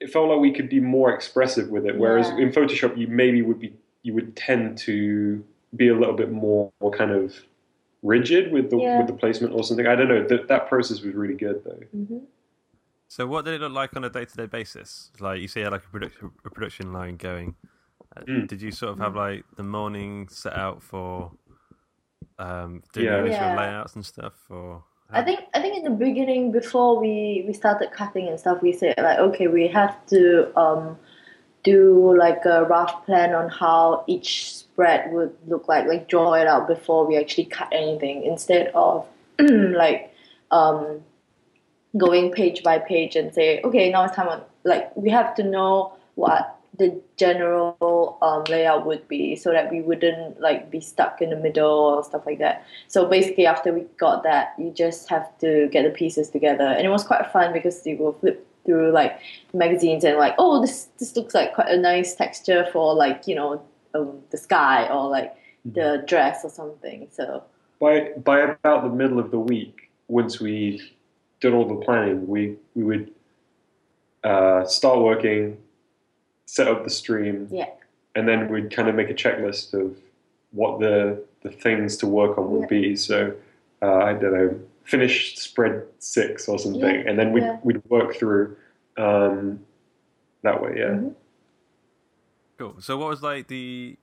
it 0.00 0.10
felt 0.10 0.30
like 0.30 0.40
we 0.40 0.52
could 0.52 0.70
be 0.70 0.80
more 0.80 1.12
expressive 1.12 1.68
with 1.68 1.84
it. 1.84 1.96
Whereas 1.98 2.28
Yeah. 2.30 2.38
in 2.44 2.50
Photoshop 2.50 2.96
you 2.96 3.06
maybe 3.06 3.42
would 3.42 3.60
be 3.60 3.74
you 4.02 4.14
would 4.14 4.34
tend 4.34 4.78
to 4.78 5.44
be 5.76 5.88
a 5.88 5.94
little 5.94 6.14
bit 6.16 6.32
more, 6.32 6.72
more 6.80 6.90
kind 6.90 7.10
of 7.10 7.34
rigid 8.02 8.50
with 8.52 8.70
the 8.70 8.78
Yeah. 8.78 8.98
with 8.98 9.06
the 9.06 9.12
placement 9.12 9.52
or 9.54 9.62
something. 9.62 9.86
I 9.86 9.94
don't 9.94 10.08
know. 10.08 10.26
That 10.26 10.48
that 10.48 10.66
process 10.68 11.02
was 11.02 11.14
really 11.14 11.34
good 11.34 11.62
though. 11.64 11.78
Mhm. 11.94 12.22
So 13.10 13.26
what 13.26 13.44
did 13.44 13.54
it 13.54 13.60
look 13.60 13.72
like 13.72 13.96
on 13.96 14.04
a 14.04 14.08
day 14.08 14.24
to 14.24 14.36
day 14.36 14.46
basis? 14.46 15.10
Like 15.18 15.40
you 15.40 15.48
see 15.48 15.66
like 15.66 15.84
a 15.84 15.88
production 15.88 16.30
a 16.44 16.50
production 16.50 16.92
line 16.92 17.16
going. 17.16 17.56
Mm. 18.16 18.46
Did 18.46 18.62
you 18.62 18.70
sort 18.70 18.92
of 18.92 18.98
have 19.00 19.16
like 19.16 19.44
the 19.56 19.64
morning 19.64 20.28
set 20.30 20.52
out 20.52 20.80
for 20.80 21.32
um 22.38 22.82
doing 22.92 23.06
Yeah. 23.06 23.18
initial 23.18 23.48
Yeah. 23.48 23.56
layouts 23.56 23.94
and 23.96 24.06
stuff 24.06 24.34
or 24.48 24.84
I 25.12 25.22
think 25.22 25.40
I 25.54 25.60
think 25.60 25.76
in 25.76 25.82
the 25.82 25.90
beginning 25.90 26.52
before 26.52 27.00
we 27.00 27.42
we 27.48 27.52
started 27.52 27.90
cutting 27.90 28.28
and 28.28 28.38
stuff 28.38 28.62
we 28.62 28.72
said 28.72 28.94
like 28.96 29.18
okay 29.18 29.48
we 29.48 29.66
have 29.66 29.94
to 30.06 30.56
um 30.56 30.96
do 31.64 32.16
like 32.16 32.44
a 32.44 32.64
rough 32.64 33.04
plan 33.06 33.34
on 33.34 33.48
how 33.50 34.04
each 34.06 34.54
spread 34.54 35.12
would 35.12 35.36
look 35.48 35.66
like 35.66 35.86
like 35.86 36.06
draw 36.08 36.34
it 36.34 36.46
out 36.46 36.68
before 36.68 37.06
we 37.08 37.16
actually 37.18 37.44
cut 37.46 37.68
anything 37.72 38.22
instead 38.22 38.68
of 38.68 39.04
like 39.40 40.14
um 40.52 41.02
going 41.96 42.30
page 42.30 42.62
by 42.62 42.78
page 42.78 43.16
and 43.16 43.34
say 43.34 43.60
okay 43.62 43.90
now 43.90 44.04
it's 44.04 44.14
time 44.14 44.28
on 44.28 44.42
like 44.64 44.94
we 44.96 45.10
have 45.10 45.34
to 45.34 45.42
know 45.42 45.92
what 46.14 46.60
the 46.78 47.00
general 47.16 48.16
um, 48.22 48.42
layout 48.48 48.86
would 48.86 49.06
be 49.06 49.36
so 49.36 49.52
that 49.52 49.70
we 49.70 49.82
wouldn't 49.82 50.40
like 50.40 50.70
be 50.70 50.80
stuck 50.80 51.20
in 51.20 51.28
the 51.30 51.36
middle 51.36 51.68
or 51.70 52.02
stuff 52.02 52.24
like 52.24 52.38
that. 52.38 52.64
So 52.88 53.06
basically 53.06 53.44
after 53.44 53.72
we 53.72 53.82
got 53.98 54.22
that 54.22 54.54
you 54.58 54.70
just 54.70 55.08
have 55.10 55.36
to 55.38 55.68
get 55.70 55.82
the 55.82 55.90
pieces 55.90 56.30
together. 56.30 56.64
And 56.64 56.86
it 56.86 56.88
was 56.88 57.04
quite 57.04 57.30
fun 57.32 57.52
because 57.52 57.86
you 57.86 57.98
will 57.98 58.14
flip 58.14 58.46
through 58.64 58.92
like 58.92 59.18
magazines 59.52 60.04
and 60.04 60.16
like 60.16 60.34
oh 60.38 60.60
this 60.60 60.88
this 60.98 61.16
looks 61.16 61.34
like 61.34 61.54
quite 61.54 61.68
a 61.68 61.78
nice 61.78 62.14
texture 62.14 62.66
for 62.72 62.94
like 62.94 63.26
you 63.26 63.34
know 63.34 63.62
um, 63.94 64.18
the 64.30 64.36
sky 64.36 64.86
or 64.88 65.08
like 65.08 65.34
the 65.64 66.02
dress 66.06 66.44
or 66.44 66.50
something 66.50 67.08
so. 67.10 67.42
By 67.78 68.10
by 68.24 68.40
about 68.40 68.84
the 68.84 68.90
middle 68.90 69.18
of 69.18 69.30
the 69.30 69.38
week, 69.38 69.90
once 70.08 70.40
we 70.40 70.94
done 71.40 71.54
all 71.54 71.66
the 71.66 71.84
planning, 71.84 72.26
we 72.26 72.56
we 72.74 72.84
would 72.84 73.12
uh, 74.24 74.64
start 74.64 75.00
working, 75.00 75.56
set 76.46 76.68
up 76.68 76.84
the 76.84 76.90
stream, 76.90 77.48
yeah 77.50 77.66
and 78.16 78.28
then 78.28 78.48
we'd 78.48 78.70
kind 78.70 78.88
of 78.88 78.94
make 78.94 79.08
a 79.08 79.14
checklist 79.14 79.72
of 79.74 79.96
what 80.52 80.80
the 80.80 81.22
the 81.42 81.50
things 81.50 81.96
to 81.96 82.06
work 82.06 82.36
on 82.36 82.50
would 82.50 82.68
be. 82.68 82.96
So 82.96 83.32
uh, 83.82 83.98
I 83.98 84.12
don't 84.12 84.32
know, 84.34 84.60
finish 84.84 85.36
spread 85.38 85.84
six 86.00 86.48
or 86.48 86.58
something, 86.58 86.82
Yeah, 86.82 87.08
and 87.08 87.18
then 87.18 87.32
we'd 87.32 87.42
yeah. 87.42 87.58
we'd 87.62 87.82
work 87.88 88.16
through 88.16 88.56
um, 88.96 89.60
that 90.42 90.60
way. 90.62 90.74
Yeah. 90.76 90.88
Mhm. 90.88 91.14
Cool. 92.58 92.76
So, 92.80 92.98
what 92.98 93.08
was 93.08 93.22
like 93.22 93.48
the? 93.48 93.96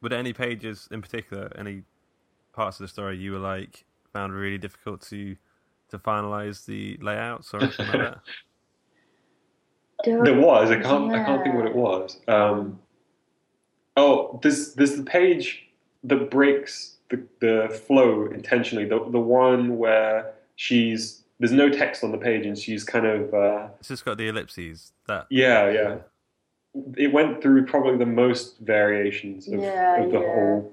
Were 0.00 0.08
there 0.08 0.18
any 0.18 0.32
pages 0.32 0.88
in 0.90 1.02
particular, 1.02 1.52
any 1.56 1.82
parts 2.52 2.80
of 2.80 2.84
the 2.84 2.88
story 2.88 3.16
you 3.18 3.32
were 3.32 3.38
like 3.38 3.84
found 4.12 4.32
really 4.32 4.58
difficult 4.58 5.00
to 5.02 5.36
to 5.92 5.98
finalize 5.98 6.66
the 6.66 6.98
layouts 7.00 7.54
or 7.54 7.62
anything 7.62 7.86
like 7.86 7.98
that? 8.00 8.18
There 10.04 10.40
was. 10.40 10.70
I 10.72 10.80
can't. 10.80 11.12
I 11.14 11.22
can't 11.24 11.44
think 11.44 11.54
what 11.54 11.66
it 11.66 11.76
was. 11.76 12.18
Um, 12.26 12.80
oh, 13.96 14.40
there's 14.42 14.74
there's 14.74 14.96
the 14.96 15.04
page 15.04 15.68
that 16.02 16.28
breaks 16.28 16.96
the 17.08 17.22
the 17.40 17.68
flow 17.86 18.26
intentionally. 18.26 18.84
The 18.84 18.98
the 19.10 19.20
one 19.20 19.78
where 19.78 20.34
she's 20.56 21.22
there's 21.38 21.52
no 21.52 21.68
text 21.68 22.02
on 22.02 22.10
the 22.10 22.18
page 22.18 22.46
and 22.46 22.58
she's 22.58 22.82
kind 22.82 23.06
of 23.06 23.32
uh, 23.32 23.68
It's 23.78 23.88
just 23.88 24.04
got 24.04 24.18
the 24.18 24.26
ellipses. 24.26 24.92
That 25.06 25.26
yeah 25.30 25.70
yeah. 25.70 25.96
It 26.96 27.12
went 27.12 27.40
through 27.42 27.66
probably 27.66 27.98
the 27.98 28.06
most 28.06 28.58
variations 28.58 29.46
of, 29.46 29.60
Yeah, 29.60 30.02
of 30.02 30.10
the 30.10 30.18
yeah. 30.20 30.26
whole. 30.26 30.72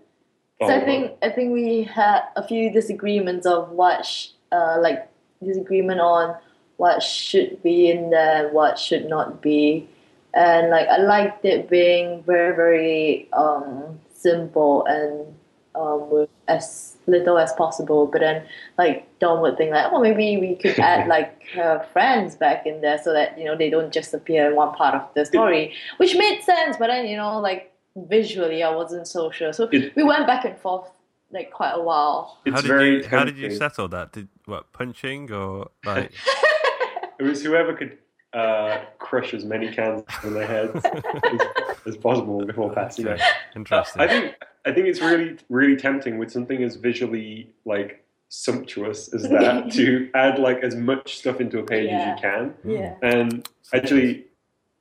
So 0.61 0.69
I 0.69 0.83
think 0.83 1.11
I 1.21 1.29
think 1.29 1.53
we 1.53 1.83
had 1.83 2.21
a 2.35 2.47
few 2.47 2.71
disagreements 2.71 3.45
of 3.45 3.69
what 3.69 4.05
sh- 4.07 4.29
uh, 4.51 4.77
like 4.81 5.08
disagreement 5.43 5.99
on 5.99 6.35
what 6.77 7.03
should 7.03 7.61
be 7.61 7.89
in 7.89 8.09
there, 8.09 8.45
and 8.45 8.53
what 8.53 8.79
should 8.79 9.09
not 9.09 9.41
be, 9.41 9.87
and 10.33 10.69
like 10.69 10.87
I 10.87 10.97
liked 10.97 11.43
it 11.45 11.69
being 11.69 12.23
very 12.23 12.55
very 12.55 13.29
um, 13.33 13.99
simple 14.13 14.85
and 14.85 15.35
um, 15.75 16.09
with 16.09 16.29
as 16.47 16.97
little 17.07 17.37
as 17.37 17.53
possible. 17.53 18.07
But 18.07 18.21
then 18.21 18.43
like 18.77 19.07
Dom 19.19 19.41
would 19.41 19.57
think 19.57 19.71
like, 19.71 19.91
oh 19.91 20.01
maybe 20.01 20.37
we 20.37 20.55
could 20.55 20.79
add 20.79 21.07
like 21.07 21.43
her 21.53 21.85
friends 21.91 22.35
back 22.35 22.65
in 22.65 22.81
there 22.81 22.99
so 23.01 23.13
that 23.13 23.37
you 23.37 23.45
know 23.45 23.55
they 23.55 23.69
don't 23.69 23.93
just 23.93 24.13
appear 24.13 24.49
in 24.49 24.55
one 24.55 24.73
part 24.73 24.95
of 24.95 25.13
the 25.15 25.25
story, 25.25 25.73
which 25.97 26.15
made 26.15 26.41
sense. 26.43 26.77
But 26.77 26.87
then 26.87 27.07
you 27.07 27.17
know 27.17 27.39
like 27.39 27.73
visually 27.95 28.63
I 28.63 28.73
wasn't 28.73 29.07
so 29.07 29.31
sure, 29.31 29.53
so 29.53 29.67
we 29.71 30.03
went 30.03 30.27
back 30.27 30.45
and 30.45 30.57
forth 30.57 30.89
like 31.31 31.51
quite 31.51 31.71
a 31.73 31.81
while. 31.81 32.39
It's 32.45 32.55
how 32.55 32.61
did 32.61 32.67
very 32.67 32.97
you 33.03 33.07
how 33.07 33.23
did 33.23 33.37
you 33.37 33.51
settle 33.55 33.87
that? 33.89 34.11
Did 34.13 34.27
what 34.45 34.71
punching 34.73 35.31
or 35.31 35.69
like 35.85 36.11
It 37.19 37.23
was 37.23 37.43
whoever 37.43 37.73
could 37.73 37.97
uh, 38.31 38.79
crush 38.97 39.33
as 39.33 39.43
many 39.43 39.71
cans 39.73 40.03
in 40.23 40.33
their 40.33 40.47
heads 40.47 40.85
as, 40.85 41.41
as 41.85 41.97
possible 41.97 42.45
before 42.45 42.71
passing 42.73 43.07
out. 43.09 43.19
interesting? 43.55 44.01
I 44.01 44.07
think 44.07 44.35
I 44.65 44.71
think 44.71 44.87
it's 44.87 45.01
really 45.01 45.37
really 45.49 45.75
tempting 45.75 46.17
with 46.17 46.31
something 46.31 46.63
as 46.63 46.75
visually 46.75 47.51
like 47.65 48.03
sumptuous 48.29 49.13
as 49.13 49.23
that 49.23 49.71
to 49.73 50.09
add 50.13 50.39
like 50.39 50.59
as 50.63 50.75
much 50.75 51.17
stuff 51.17 51.41
into 51.41 51.59
a 51.59 51.63
page 51.63 51.89
Yeah. 51.89 51.97
as 51.99 52.07
you 52.07 52.21
can. 52.29 52.53
Yeah. 52.63 52.95
And 53.01 53.49
actually, 53.73 54.25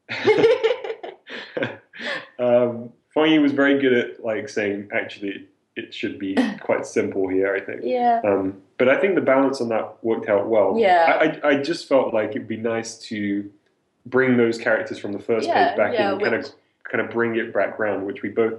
um, 2.39 2.93
Fongi 3.15 3.41
was 3.41 3.53
very 3.53 3.81
good 3.81 3.93
at 3.93 4.25
like 4.25 4.49
saying 4.49 4.91
actually 4.93 5.47
it 5.79 5.95
should 5.95 6.19
be 6.19 6.35
quite 6.61 6.85
simple 6.87 7.29
here. 7.29 7.55
I 7.55 7.61
think. 7.61 7.81
yeah. 7.85 8.21
Um, 8.25 8.61
but 8.79 8.89
I 8.89 9.01
think 9.01 9.15
the 9.15 9.21
balance 9.21 9.61
on 9.61 9.69
that 9.71 9.97
worked 10.03 10.29
out 10.29 10.49
well. 10.49 10.77
Yeah. 10.79 11.19
I, 11.43 11.49
I, 11.49 11.51
I 11.59 11.63
just 11.63 11.89
felt 11.89 12.13
like 12.15 12.31
it'd 12.31 12.47
be 12.49 12.57
nice 12.57 12.97
to 13.11 13.51
bring 14.07 14.37
those 14.37 14.57
characters 14.59 14.99
from 14.99 15.13
the 15.13 15.19
first 15.19 15.47
Yeah, 15.47 15.69
page 15.71 15.77
back 15.77 15.93
yeah, 15.95 16.07
in 16.09 16.13
and 16.15 16.23
kind 16.23 16.35
of 16.35 16.51
kind 16.85 17.01
of 17.05 17.11
bring 17.11 17.37
it 17.37 17.53
back 17.53 17.79
round, 17.79 18.07
which 18.07 18.23
we 18.23 18.29
both 18.31 18.55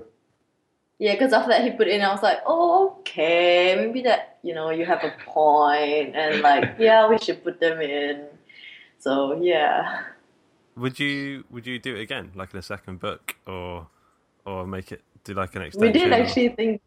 Yeah, 1.00 1.14
because 1.14 1.32
after 1.34 1.50
that 1.50 1.64
he 1.64 1.72
put 1.72 1.88
in, 1.88 2.02
I 2.02 2.12
was 2.12 2.22
like, 2.22 2.40
oh, 2.46 2.98
okay, 3.00 3.76
maybe 3.78 4.02
that 4.04 4.38
you 4.44 4.54
know 4.54 4.70
you 4.70 4.86
have 4.86 5.04
a 5.04 5.14
point, 5.26 6.16
and 6.16 6.42
like, 6.50 6.76
yeah, 6.80 7.08
we 7.10 7.18
should 7.18 7.44
put 7.44 7.60
them 7.60 7.82
in. 7.82 8.26
So 9.00 9.42
yeah, 9.42 10.04
Would 10.76 11.00
you 11.00 11.46
would 11.50 11.66
you 11.66 11.80
do 11.80 11.96
it 11.96 12.02
again, 12.02 12.32
like 12.36 12.54
in 12.54 12.60
a 12.60 12.64
second 12.64 13.00
book, 13.00 13.36
or 13.48 13.88
or 14.46 14.68
make 14.68 14.92
it 14.92 15.02
do 15.24 15.34
like 15.34 15.56
an 15.56 15.62
extension? 15.64 15.82
we 15.82 15.88
extension? 15.90 16.10
did 16.12 16.20
or- 16.20 16.24
actually 16.24 16.50
think. 16.50 16.82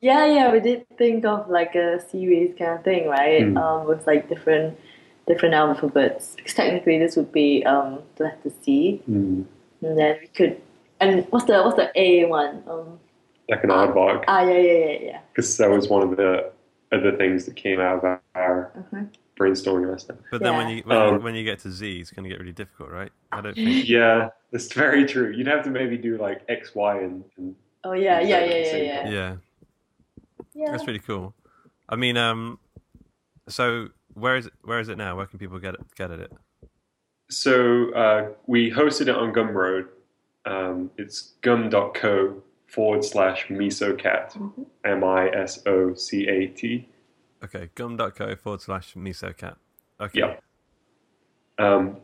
Yeah, 0.00 0.24
yeah, 0.26 0.52
we 0.52 0.60
did 0.60 0.86
think 0.96 1.24
of 1.26 1.48
like 1.50 1.74
a 1.74 2.00
series 2.10 2.54
kind 2.58 2.78
of 2.78 2.84
thing, 2.84 3.06
right? 3.08 3.42
Mm. 3.42 3.56
Um, 3.56 3.86
with 3.86 4.06
like 4.06 4.28
different 4.28 4.78
different 5.26 5.54
alphabets. 5.54 6.34
Because 6.36 6.54
technically, 6.54 6.98
this 6.98 7.16
would 7.16 7.32
be 7.32 7.64
um 7.64 8.02
the 8.16 8.24
letter 8.24 8.50
C, 8.62 9.02
and 9.06 9.98
then 9.98 10.18
we 10.20 10.28
could. 10.28 10.62
And 11.00 11.26
what's 11.30 11.46
the 11.46 11.62
what's 11.62 11.76
the 11.76 11.90
A 11.96 12.24
one? 12.26 12.64
Um, 12.68 13.00
like 13.48 13.64
an 13.64 13.70
aardvark 13.70 14.24
ah, 14.28 14.42
yeah, 14.42 14.58
yeah, 14.58 14.78
yeah, 14.86 14.98
yeah. 15.00 15.20
because 15.34 15.56
that 15.56 15.70
was 15.70 15.88
one 15.88 16.02
of 16.02 16.16
the 16.16 16.52
other 16.92 17.16
things 17.16 17.46
that 17.46 17.56
came 17.56 17.80
out 17.80 17.98
of 17.98 18.04
our, 18.04 18.22
our 18.34 18.72
Uh-huh. 18.76 19.04
brainstorming 19.38 19.90
last 19.90 20.08
time. 20.08 20.18
But 20.30 20.42
then 20.42 20.56
when 20.56 20.68
you 20.68 20.82
when, 20.84 20.98
you 21.00 21.14
Um, 21.14 21.22
when 21.22 21.34
you 21.34 21.44
get 21.44 21.60
to 21.60 21.70
Z, 21.70 22.00
it's 22.00 22.10
going 22.10 22.24
to 22.24 22.30
get 22.30 22.38
really 22.38 22.52
difficult, 22.52 22.90
right? 22.90 23.12
I 23.32 23.40
don't 23.40 23.56
think. 23.62 23.84
Yeah, 23.88 24.28
that's 24.52 24.72
very 24.72 25.04
true. 25.06 25.30
You'd 25.32 25.46
have 25.46 25.64
to 25.64 25.70
maybe 25.70 25.96
do 25.96 26.18
like 26.18 26.42
X, 26.48 26.74
Y, 26.74 26.98
and, 27.00 27.24
and 27.36 27.54
Oh 27.84 27.92
yeah, 27.92 28.20
yeah, 28.20 28.44
yeah, 28.44 28.56
yeah, 28.56 28.64
Same. 28.64 28.84
yeah. 28.84 29.12
Yeah, 29.12 29.36
Yeah. 30.54 30.70
that's 30.70 30.86
really 30.86 30.98
cool. 31.00 31.34
I 31.88 31.96
mean, 31.96 32.16
um, 32.16 32.58
so 33.48 33.88
where 34.14 34.36
is 34.36 34.46
it? 34.46 34.52
Where 34.62 34.80
is 34.80 34.88
it 34.88 34.98
now? 34.98 35.16
Where 35.16 35.26
can 35.26 35.38
people 35.38 35.58
get 35.58 35.74
it? 35.74 35.80
Get 35.96 36.10
at 36.10 36.20
it? 36.20 36.32
So 37.30 37.92
uh, 37.94 38.28
we 38.46 38.70
hosted 38.70 39.02
it 39.02 39.16
on 39.16 39.32
Gumroad. 39.32 39.86
Um, 40.44 40.90
it's 40.96 41.34
gum.co 41.42 42.42
forward 42.66 43.04
slash 43.04 43.46
misocat, 43.48 44.32
Mm-hmm. 44.32 44.62
M 44.84 45.04
I 45.04 45.28
S 45.30 45.64
O 45.66 45.94
C 45.94 46.26
A 46.28 46.46
T. 46.48 46.88
Okay, 47.44 47.70
gum.co 47.74 48.34
forward 48.36 48.60
slash 48.60 48.94
misocat. 48.94 49.56
Okay. 50.00 50.18
Yeah. 50.20 50.36
Um, 51.58 51.96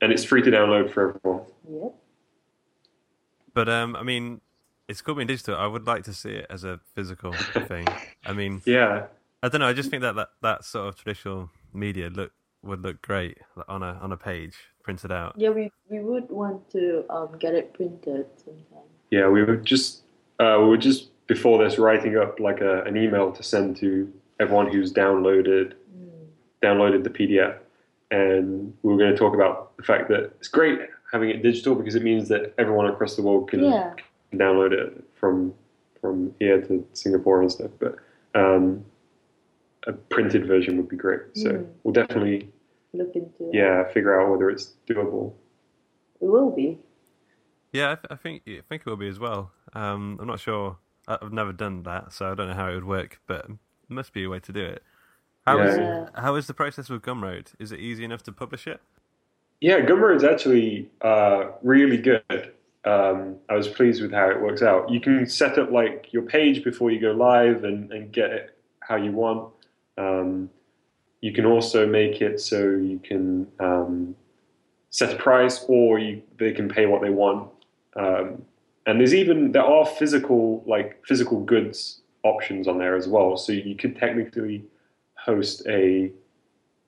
and 0.00 0.12
it's 0.12 0.24
free 0.24 0.42
to 0.42 0.50
download 0.50 0.90
for 0.92 1.16
everyone. 1.16 1.44
Yeah. 1.68 1.88
But 3.54 3.68
um, 3.68 3.96
I 3.96 4.02
mean, 4.02 4.40
it's 4.88 5.00
cool 5.02 5.14
being 5.14 5.26
digital. 5.26 5.56
I 5.56 5.66
would 5.66 5.86
like 5.86 6.04
to 6.04 6.12
see 6.14 6.30
it 6.30 6.46
as 6.50 6.64
a 6.64 6.80
physical 6.94 7.32
thing. 7.68 7.86
I 8.24 8.32
mean, 8.32 8.62
Yeah. 8.66 9.06
I 9.42 9.48
don't 9.48 9.60
know. 9.60 9.66
I 9.68 9.72
just 9.74 9.90
think 9.90 10.02
that 10.02 10.16
that, 10.16 10.28
that 10.42 10.64
sort 10.64 10.88
of 10.88 10.96
traditional 10.96 11.50
media 11.72 12.08
look 12.08 12.32
would 12.62 12.80
look 12.82 13.02
great 13.02 13.36
on 13.68 13.82
a 13.82 13.98
on 14.00 14.10
a 14.10 14.16
page 14.16 14.56
printed 14.82 15.12
out. 15.12 15.34
Yeah, 15.36 15.50
we, 15.50 15.70
we 15.90 16.00
would 16.00 16.30
want 16.30 16.70
to 16.70 17.04
um, 17.10 17.36
get 17.38 17.54
it 17.54 17.74
printed 17.74 18.26
sometime. 18.42 18.88
Yeah, 19.10 19.28
we 19.28 19.44
would 19.44 19.66
just 19.66 20.02
uh, 20.40 20.56
we 20.60 20.68
were 20.68 20.78
just 20.78 21.10
before 21.26 21.62
this 21.62 21.78
writing 21.78 22.16
up 22.16 22.40
like 22.40 22.62
a, 22.62 22.82
an 22.84 22.96
email 22.96 23.32
to 23.32 23.42
send 23.42 23.76
to 23.78 24.10
everyone 24.40 24.72
who's 24.72 24.92
downloaded 24.94 25.74
downloaded 26.62 27.04
the 27.04 27.10
PDF, 27.10 27.58
and 28.10 28.72
we 28.82 28.92
were 28.92 28.98
going 28.98 29.10
to 29.12 29.16
talk 29.18 29.34
about 29.34 29.76
the 29.76 29.82
fact 29.82 30.08
that 30.08 30.32
it's 30.38 30.48
great 30.48 30.78
having 31.12 31.28
it 31.28 31.42
digital 31.42 31.74
because 31.74 31.94
it 31.94 32.02
means 32.02 32.28
that 32.28 32.54
everyone 32.56 32.86
across 32.86 33.14
the 33.16 33.22
world 33.22 33.50
can, 33.50 33.62
Yeah. 33.64 33.92
Can 34.36 34.46
download 34.46 34.72
it 34.72 35.04
from 35.14 35.54
from 36.00 36.34
here 36.38 36.60
to 36.60 36.86
Singapore 36.92 37.40
and 37.40 37.50
stuff. 37.50 37.70
But 37.78 37.96
um, 38.34 38.84
a 39.86 39.92
printed 39.92 40.46
version 40.46 40.76
would 40.76 40.88
be 40.88 40.96
great. 40.96 41.22
So 41.34 41.50
Mm. 41.50 41.66
we'll 41.82 41.92
definitely 41.94 42.50
Look 42.92 43.14
into 43.14 43.48
it. 43.48 43.54
yeah 43.54 43.84
figure 43.92 44.20
out 44.20 44.30
whether 44.30 44.50
it's 44.50 44.74
doable. 44.88 45.32
It 46.20 46.26
will 46.26 46.50
be. 46.50 46.78
Yeah, 47.72 47.92
I, 47.92 47.94
th- 47.96 48.06
I 48.10 48.14
think 48.16 48.42
I 48.46 48.60
think 48.68 48.82
it 48.82 48.86
will 48.86 48.96
be 48.96 49.08
as 49.08 49.18
well. 49.18 49.50
Um, 49.72 50.18
I'm 50.20 50.26
not 50.28 50.40
sure. 50.40 50.78
I- 51.08 51.18
I've 51.20 51.32
never 51.32 51.52
done 51.52 51.82
that, 51.84 52.12
so 52.12 52.30
I 52.30 52.34
don't 52.34 52.48
know 52.48 52.54
how 52.54 52.70
it 52.70 52.74
would 52.74 52.84
work. 52.84 53.20
But 53.26 53.46
there 53.48 53.56
must 53.88 54.12
be 54.12 54.24
a 54.24 54.28
way 54.30 54.38
to 54.40 54.52
do 54.52 54.64
it. 54.64 54.82
How 55.46 55.58
is 55.60 55.76
Yeah. 55.76 56.08
how 56.14 56.36
is 56.36 56.46
the 56.46 56.54
process 56.54 56.88
with 56.88 57.02
Gumroad? 57.02 57.48
Is 57.58 57.72
it 57.72 57.80
easy 57.80 58.04
enough 58.04 58.22
to 58.24 58.32
publish 58.32 58.66
it? 58.66 58.80
Yeah, 59.60 59.80
Gumroad's 59.80 60.24
actually 60.24 60.88
uh, 61.00 61.48
really 61.62 61.96
good. 61.96 62.52
Um, 62.84 63.36
I 63.48 63.54
was 63.54 63.68
pleased 63.68 64.02
with 64.02 64.12
how 64.12 64.28
it 64.30 64.40
works 64.40 64.62
out. 64.62 64.90
You 64.90 65.00
can 65.00 65.26
set 65.26 65.58
up 65.58 65.70
like 65.70 66.12
your 66.12 66.22
page 66.22 66.62
before 66.62 66.90
you 66.90 67.00
go 67.00 67.12
live 67.12 67.64
and, 67.64 67.90
and 67.92 68.12
get 68.12 68.30
it 68.30 68.58
how 68.80 68.96
you 68.96 69.12
want. 69.12 69.52
Um, 69.96 70.50
you 71.20 71.32
can 71.32 71.46
also 71.46 71.86
make 71.86 72.20
it 72.20 72.40
so 72.40 72.58
you 72.58 73.00
can 73.02 73.46
um, 73.58 74.14
set 74.90 75.14
a 75.14 75.16
price, 75.16 75.64
or 75.68 75.98
you, 75.98 76.22
they 76.38 76.52
can 76.52 76.68
pay 76.68 76.84
what 76.84 77.00
they 77.00 77.10
want. 77.10 77.50
Um, 77.96 78.42
and 78.86 79.00
there's 79.00 79.14
even 79.14 79.52
there 79.52 79.64
are 79.64 79.86
physical 79.86 80.62
like 80.66 81.02
physical 81.06 81.40
goods 81.40 82.02
options 82.22 82.68
on 82.68 82.78
there 82.78 82.96
as 82.96 83.08
well. 83.08 83.36
So 83.36 83.52
you 83.52 83.74
could 83.74 83.96
technically 83.96 84.64
host 85.14 85.62
a 85.66 86.12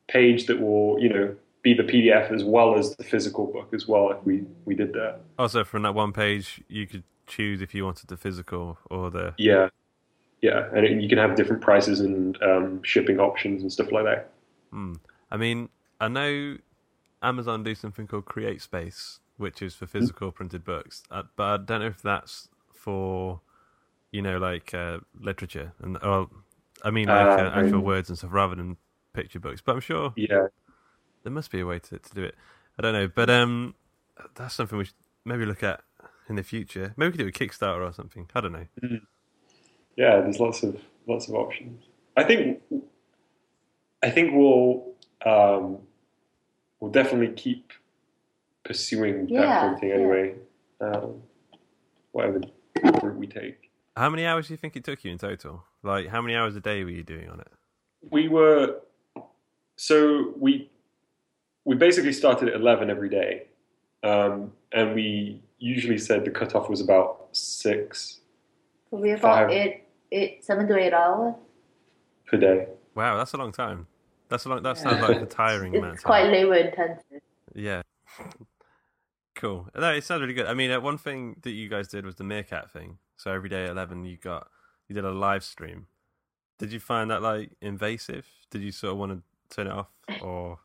page 0.08 0.46
that 0.46 0.60
will 0.60 1.00
you 1.00 1.08
know 1.08 1.36
be 1.66 1.74
the 1.74 1.82
PDF 1.82 2.30
as 2.30 2.44
well 2.44 2.78
as 2.78 2.94
the 2.94 3.02
physical 3.02 3.46
book 3.46 3.74
as 3.74 3.88
well 3.88 4.12
if 4.12 4.24
we 4.24 4.44
we 4.66 4.76
did 4.76 4.92
that. 4.92 5.18
Also, 5.36 5.64
from 5.64 5.82
that 5.82 5.94
one 5.96 6.12
page, 6.12 6.62
you 6.68 6.86
could 6.86 7.02
choose 7.26 7.60
if 7.60 7.74
you 7.74 7.84
wanted 7.84 8.06
the 8.06 8.16
physical 8.16 8.78
or 8.88 9.10
the. 9.10 9.34
Yeah, 9.36 9.68
yeah, 10.42 10.68
and 10.72 10.86
it, 10.86 11.02
you 11.02 11.08
can 11.08 11.18
have 11.18 11.34
different 11.34 11.60
prices 11.60 11.98
and 11.98 12.40
um, 12.40 12.82
shipping 12.84 13.18
options 13.18 13.62
and 13.62 13.72
stuff 13.72 13.90
like 13.90 14.04
that. 14.04 14.30
I 15.32 15.36
mean, 15.36 15.70
I 16.00 16.06
know 16.06 16.58
Amazon 17.20 17.64
do 17.64 17.74
something 17.74 18.06
called 18.06 18.26
CreateSpace, 18.26 19.18
which 19.36 19.60
is 19.60 19.74
for 19.74 19.86
physical 19.88 20.30
printed 20.30 20.64
books, 20.64 21.02
uh, 21.10 21.24
but 21.34 21.44
I 21.44 21.56
don't 21.64 21.80
know 21.80 21.86
if 21.88 22.00
that's 22.00 22.48
for, 22.72 23.40
you 24.12 24.22
know, 24.22 24.38
like 24.38 24.72
uh, 24.72 24.98
literature 25.18 25.72
and 25.82 25.98
or 26.00 26.28
I 26.84 26.90
mean 26.90 27.08
like 27.08 27.38
uh, 27.38 27.42
Uh, 27.42 27.58
actual 27.58 27.80
words 27.80 28.08
and 28.08 28.16
stuff 28.16 28.32
rather 28.32 28.54
than 28.54 28.76
picture 29.14 29.40
books. 29.40 29.60
But 29.64 29.74
I'm 29.74 29.80
sure 29.80 30.12
Yeah, 30.16 30.46
there 31.26 31.32
must 31.32 31.50
be 31.50 31.58
a 31.58 31.66
way 31.66 31.80
to 31.80 31.98
to 31.98 32.14
do 32.14 32.22
it. 32.22 32.36
I 32.78 32.82
don't 32.82 32.92
know, 32.92 33.08
but 33.08 33.28
um, 33.28 33.74
that's 34.36 34.54
something 34.54 34.78
we 34.78 34.84
should 34.84 34.94
maybe 35.24 35.44
look 35.44 35.64
at 35.64 35.80
in 36.28 36.36
the 36.36 36.44
future. 36.44 36.94
Maybe 36.96 37.08
we 37.10 37.16
could 37.18 37.24
do 37.24 37.44
a 37.44 37.48
Kickstarter 37.48 37.84
or 37.88 37.92
something. 37.92 38.28
I 38.32 38.40
don't 38.40 38.52
know. 38.52 38.66
yeah. 39.96 40.20
There's 40.20 40.38
lots 40.38 40.62
of 40.62 40.80
lots 41.08 41.26
of 41.28 41.34
options. 41.34 41.82
I 42.16 42.22
think 42.22 42.62
I 44.04 44.10
think 44.10 44.34
we'll 44.34 44.92
um, 45.24 45.78
we'll 46.78 46.92
definitely 46.92 47.34
keep 47.34 47.72
pursuing 48.64 49.28
Yeah, 49.28 49.40
that 49.40 49.60
kind 49.62 49.74
of 49.74 49.80
thing 49.80 49.88
yeah. 49.88 49.94
anyway. 49.96 50.34
Um, 50.80 51.22
whatever 52.12 52.40
route 53.02 53.16
we 53.16 53.26
take. 53.26 53.70
How 53.96 54.10
many 54.10 54.26
hours 54.26 54.46
do 54.46 54.52
you 54.54 54.58
think 54.58 54.76
it 54.76 54.84
took 54.84 55.02
you 55.04 55.10
in 55.10 55.18
total? 55.18 55.64
Like, 55.82 56.06
how 56.08 56.20
many 56.22 56.36
hours 56.36 56.54
a 56.54 56.60
day 56.60 56.84
were 56.84 56.90
you 56.90 57.02
doing 57.02 57.28
on 57.30 57.40
it? 57.40 57.48
We 58.10 58.28
were 58.28 58.76
so 59.76 60.32
we 60.38 60.70
we 61.66 61.74
basically 61.74 62.12
started 62.14 62.48
at 62.48 62.54
eleven 62.54 62.88
every 62.88 63.10
day, 63.10 63.48
um, 64.02 64.52
and 64.72 64.94
we 64.94 65.42
usually 65.58 65.98
said 65.98 66.24
the 66.24 66.30
cutoff 66.30 66.70
was 66.70 66.80
about 66.80 67.26
six 67.32 68.20
Probably 68.88 69.10
about 69.10 69.20
Five. 69.22 69.50
eight, 69.50 69.82
eight, 70.12 70.44
seven 70.44 70.66
to 70.68 70.78
eight 70.78 70.92
hours. 70.94 71.34
per 72.26 72.38
day. 72.38 72.68
Wow, 72.94 73.18
that's 73.18 73.32
a 73.34 73.36
long 73.36 73.52
time. 73.52 73.86
That's 74.28 74.44
a 74.46 74.48
long. 74.48 74.62
That 74.62 74.78
sounds 74.78 75.02
like 75.02 75.20
a 75.22 75.26
tiring 75.26 75.76
amount. 75.76 75.94
It's 75.94 76.02
quite 76.04 76.30
labor 76.30 76.54
intensive. 76.54 77.20
Yeah. 77.54 77.82
Cool. 79.34 79.68
No, 79.74 79.92
it 79.92 80.04
sounds 80.04 80.22
really 80.22 80.34
good. 80.34 80.46
I 80.46 80.54
mean, 80.54 80.70
uh, 80.70 80.80
one 80.80 80.96
thing 80.98 81.36
that 81.42 81.50
you 81.50 81.68
guys 81.68 81.88
did 81.88 82.06
was 82.06 82.14
the 82.14 82.24
meerkat 82.24 82.70
thing. 82.70 82.98
So 83.16 83.32
every 83.32 83.48
day 83.48 83.64
at 83.64 83.70
eleven, 83.70 84.04
you 84.04 84.16
got 84.16 84.48
you 84.88 84.94
did 84.94 85.04
a 85.04 85.10
live 85.10 85.44
stream. 85.44 85.88
Did 86.58 86.72
you 86.72 86.80
find 86.80 87.10
that 87.10 87.22
like 87.22 87.50
invasive? 87.60 88.26
Did 88.50 88.62
you 88.62 88.72
sort 88.72 88.92
of 88.92 88.98
want 88.98 89.12
to 89.12 89.54
turn 89.54 89.66
it 89.66 89.72
off, 89.72 89.88
or 90.22 90.58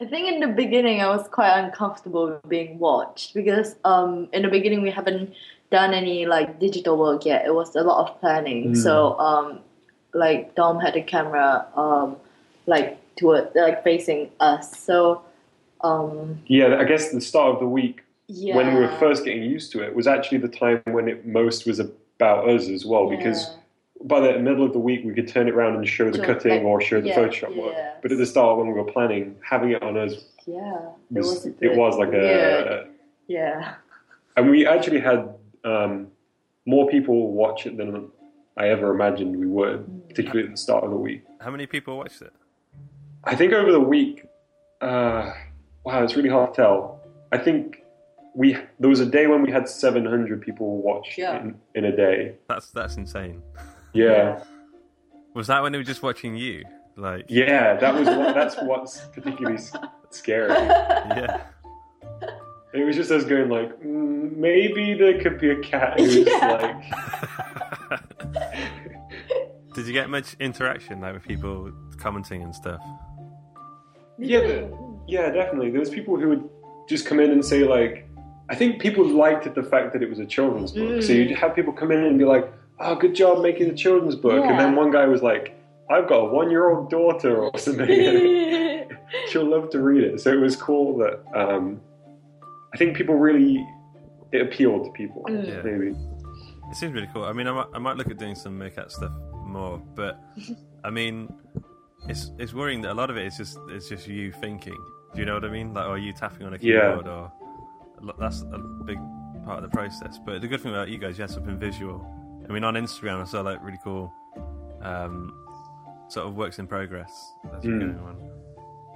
I 0.00 0.06
think 0.06 0.28
in 0.28 0.40
the 0.40 0.48
beginning 0.48 1.00
I 1.00 1.08
was 1.08 1.28
quite 1.28 1.56
uncomfortable 1.56 2.40
being 2.48 2.78
watched 2.78 3.32
because 3.32 3.76
um 3.84 4.28
in 4.32 4.42
the 4.42 4.48
beginning 4.48 4.82
we 4.82 4.90
haven't 4.90 5.32
done 5.70 5.94
any 5.94 6.26
like 6.26 6.58
digital 6.58 6.98
work 6.98 7.24
yet. 7.24 7.46
It 7.46 7.54
was 7.54 7.76
a 7.76 7.82
lot 7.82 8.08
of 8.08 8.20
planning. 8.20 8.74
So 8.74 9.18
um 9.18 9.60
like 10.12 10.54
Dom 10.56 10.80
had 10.80 10.94
the 10.94 11.02
camera 11.02 11.66
um 11.76 12.16
like 12.66 12.98
toward 13.16 13.50
like 13.54 13.84
facing 13.84 14.30
us. 14.40 14.76
So 14.78 15.22
um 15.82 16.40
Yeah, 16.46 16.76
I 16.78 16.84
guess 16.84 17.12
the 17.12 17.20
start 17.20 17.54
of 17.54 17.60
the 17.60 17.68
week 17.68 18.02
yeah 18.26 18.56
when 18.56 18.74
we 18.74 18.80
were 18.80 18.88
first 18.96 19.22
getting 19.24 19.42
used 19.42 19.70
to 19.70 19.82
it 19.82 19.94
was 19.94 20.06
actually 20.06 20.38
the 20.38 20.48
time 20.48 20.80
when 20.86 21.08
it 21.08 21.26
most 21.26 21.66
was 21.66 21.78
about 21.78 22.48
us 22.48 22.70
as 22.70 22.84
well 22.86 23.06
because 23.06 23.44
Yeah. 23.44 23.56
By 24.04 24.20
the 24.20 24.38
middle 24.38 24.64
of 24.64 24.72
the 24.72 24.78
week 24.78 25.00
we 25.04 25.12
could 25.14 25.26
turn 25.28 25.48
it 25.48 25.54
around 25.54 25.76
and 25.76 25.88
show 25.88 26.10
the 26.10 26.16
Sure, 26.18 26.26
cutting 26.26 26.52
like- 26.52 26.62
or 26.64 26.80
show 26.80 27.00
the 27.00 27.08
yeah, 27.08 27.16
Photoshop 27.18 27.56
work. 27.56 27.72
yeah. 27.74 27.94
But 28.02 28.12
at 28.12 28.18
the 28.18 28.26
start 28.26 28.58
when 28.58 28.66
we 28.68 28.74
were 28.74 28.84
planning, 28.84 29.36
having 29.42 29.70
it 29.72 29.82
on 29.82 29.96
us 29.96 30.26
yeah 30.46 30.76
it 31.10 31.18
was, 31.18 31.26
was 31.26 31.46
a 31.46 31.54
it 31.60 31.74
was 31.76 31.96
like 31.96 32.10
weird. 32.10 32.66
a 32.66 32.86
yeah 33.28 33.74
and 34.36 34.50
we 34.50 34.66
actually 34.66 35.00
had 35.00 35.20
um, 35.64 36.08
more 36.66 36.86
people 36.90 37.32
watch 37.32 37.66
it 37.66 37.76
than 37.78 38.08
I 38.56 38.68
ever 38.68 38.90
imagined 38.94 39.34
we 39.36 39.46
would, 39.46 39.80
particularly 40.08 40.44
at 40.44 40.50
the 40.52 40.56
start 40.58 40.84
of 40.84 40.90
the 40.90 40.96
week. 40.96 41.22
how 41.40 41.50
many 41.50 41.66
people 41.66 41.96
watched 41.96 42.20
it? 42.22 42.32
I 43.24 43.34
think 43.34 43.52
over 43.54 43.72
the 43.72 43.80
week, 43.80 44.26
uh, 44.82 45.32
wow, 45.84 46.04
it's 46.04 46.14
really 46.14 46.28
hard 46.28 46.52
to 46.52 46.56
tell. 46.62 47.00
I 47.32 47.38
think 47.38 47.82
we 48.34 48.56
there 48.78 48.90
was 48.90 49.00
a 49.00 49.06
day 49.06 49.26
when 49.26 49.40
we 49.42 49.50
had 49.50 49.66
700 49.68 50.40
people 50.42 50.82
watch 50.82 51.14
Yeah. 51.16 51.40
in, 51.40 51.56
in 51.74 51.84
a 51.86 51.96
day. 51.96 52.34
That's 52.48 52.70
that's 52.70 52.96
insane. 52.96 53.42
Yeah, 53.94 54.42
Was 55.34 55.46
that 55.46 55.62
when 55.62 55.72
they 55.72 55.78
were 55.78 55.84
just 55.84 56.02
watching 56.02 56.36
you? 56.36 56.64
Like, 56.96 57.26
yeah, 57.28 57.74
that 57.76 57.94
was 57.94 58.06
what, 58.06 58.34
that's 58.34 58.56
what's 58.56 59.00
particularly 59.12 59.58
scary. 60.10 60.50
yeah. 60.50 61.42
It 62.72 62.84
was 62.84 62.96
just 62.96 63.10
us 63.12 63.24
going 63.24 63.48
like, 63.48 63.70
mm, 63.82 64.36
maybe 64.36 64.94
there 64.94 65.20
could 65.20 65.38
be 65.40 65.50
a 65.50 65.60
cat 65.60 65.98
who's 65.98 66.16
Yeah. 66.26 66.82
like, 67.90 68.00
Did 69.74 69.86
you 69.86 69.92
get 69.92 70.08
much 70.08 70.34
interaction 70.40 71.00
like 71.00 71.14
with 71.14 71.24
people 71.24 71.72
commenting 71.98 72.42
and 72.42 72.54
stuff? 72.54 72.80
yeah, 74.18 74.40
the, 74.40 74.76
yeah, 75.08 75.30
definitely. 75.30 75.70
There 75.70 75.80
was 75.80 75.90
people 75.90 76.16
who 76.18 76.28
would 76.28 76.48
just 76.88 77.06
come 77.06 77.18
in 77.20 77.30
and 77.30 77.44
say 77.44 77.64
like, 77.64 78.08
I 78.48 78.54
think 78.54 78.80
people 78.80 79.04
liked 79.06 79.52
the 79.52 79.62
fact 79.62 79.92
that 79.92 80.02
it 80.02 80.08
was 80.08 80.18
a 80.20 80.26
children's 80.26 80.70
book. 80.72 81.02
So 81.02 81.12
you'd 81.12 81.32
have 81.36 81.54
people 81.56 81.72
come 81.72 81.90
in 81.90 82.04
and 82.04 82.18
be 82.18 82.24
like, 82.24 82.52
"Oh, 82.80 82.94
good 82.94 83.14
job 83.14 83.42
making 83.42 83.70
a 83.70 83.74
children's 83.74 84.16
book," 84.16 84.44
and 84.44 84.58
then 84.58 84.74
one 84.76 84.90
guy 84.90 85.06
was 85.06 85.22
like, 85.22 85.54
"I've 85.90 86.08
got 86.08 86.16
a 86.20 86.24
one-year-old 86.24 86.90
daughter 86.90 87.36
or 87.44 87.58
something. 87.58 87.86
She'll 89.28 89.48
love 89.48 89.70
to 89.70 89.80
read 89.80 90.04
it." 90.04 90.20
So 90.20 90.32
it 90.32 90.40
was 90.40 90.56
cool 90.56 90.98
that 90.98 91.20
um, 91.34 91.80
I 92.72 92.76
think 92.76 92.96
people 92.96 93.14
really 93.16 93.66
it 94.32 94.42
appealed 94.42 94.84
to 94.86 94.90
people. 94.92 95.24
Yeah. 95.28 95.62
Maybe. 95.62 95.94
It 96.70 96.76
seems 96.76 96.92
really 96.92 97.08
cool. 97.12 97.24
I 97.24 97.32
mean, 97.32 97.46
I 97.46 97.52
might, 97.52 97.66
I 97.74 97.78
might 97.78 97.96
look 97.96 98.10
at 98.10 98.18
doing 98.18 98.34
some 98.34 98.58
meerkat 98.58 98.90
stuff 98.90 99.12
more, 99.46 99.78
but 99.94 100.20
I 100.84 100.90
mean, 100.90 101.32
it's 102.08 102.32
it's 102.38 102.52
worrying 102.52 102.82
that 102.82 102.92
a 102.92 102.94
lot 102.94 103.10
of 103.10 103.16
it 103.16 103.26
is 103.26 103.36
just 103.36 103.58
it's 103.68 103.88
just 103.88 104.06
you 104.08 104.32
thinking. 104.32 104.76
Do 105.14 105.20
you 105.20 105.26
know 105.26 105.34
what 105.34 105.44
I 105.44 105.48
mean? 105.50 105.72
Like, 105.72 105.86
or 105.86 105.96
you 105.96 106.12
tapping 106.12 106.44
on 106.44 106.54
a 106.54 106.58
keyboard, 106.58 106.82
Yeah. 106.82 106.96
keyboard, 106.96 107.06
or 107.06 108.14
that's 108.18 108.42
a 108.42 108.58
big 108.84 108.98
part 109.44 109.62
of 109.62 109.70
the 109.70 109.74
process. 109.76 110.18
But 110.26 110.40
the 110.40 110.48
good 110.48 110.60
thing 110.60 110.72
about 110.72 110.88
you 110.88 110.98
guys, 110.98 111.16
you 111.16 111.22
had 111.22 111.30
something 111.30 111.56
visual. 111.56 112.04
I 112.48 112.52
mean, 112.52 112.64
on 112.64 112.74
Instagram, 112.74 113.22
I 113.22 113.24
saw 113.24 113.40
like 113.40 113.62
really 113.62 113.78
cool, 113.82 114.12
um, 114.82 115.32
sort 116.08 116.26
of 116.26 116.36
works 116.36 116.58
in 116.58 116.66
progress. 116.66 117.34
That's 117.50 117.64
Mm. 117.64 117.80
going 117.80 117.98
on. 117.98 118.30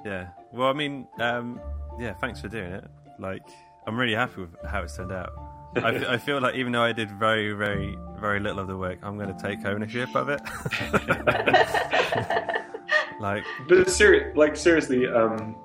Yeah. 0.04 0.28
Well, 0.52 0.68
I 0.68 0.72
mean, 0.74 1.06
um, 1.18 1.60
yeah. 1.98 2.12
Thanks 2.14 2.40
for 2.40 2.48
doing 2.48 2.72
it. 2.72 2.84
Like, 3.18 3.42
I'm 3.86 3.98
really 3.98 4.14
happy 4.14 4.42
with 4.42 4.54
how 4.66 4.82
it's 4.82 4.96
turned 4.96 5.12
out. 5.12 5.32
I, 5.76 5.94
f- 5.94 6.08
I 6.08 6.16
feel 6.18 6.40
like 6.40 6.54
even 6.54 6.72
though 6.72 6.82
I 6.82 6.92
did 6.92 7.10
very, 7.10 7.52
very, 7.52 7.98
very 8.20 8.40
little 8.40 8.60
of 8.60 8.68
the 8.68 8.76
work, 8.76 8.98
I'm 9.02 9.18
going 9.18 9.34
to 9.34 9.42
take 9.42 9.64
ownership 9.66 10.14
of 10.14 10.28
it. 10.28 10.40
like, 13.20 13.44
But 13.68 13.90
serious, 13.90 14.36
like 14.36 14.56
seriously, 14.56 15.06
um, 15.08 15.56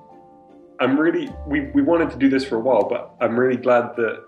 I'm 0.79 0.99
really 0.99 1.29
we 1.45 1.69
we 1.71 1.81
wanted 1.81 2.09
to 2.11 2.17
do 2.17 2.29
this 2.29 2.43
for 2.43 2.55
a 2.55 2.59
while, 2.59 2.87
but 2.89 3.13
I'm 3.21 3.39
really 3.39 3.57
glad 3.57 3.95
that 3.97 4.23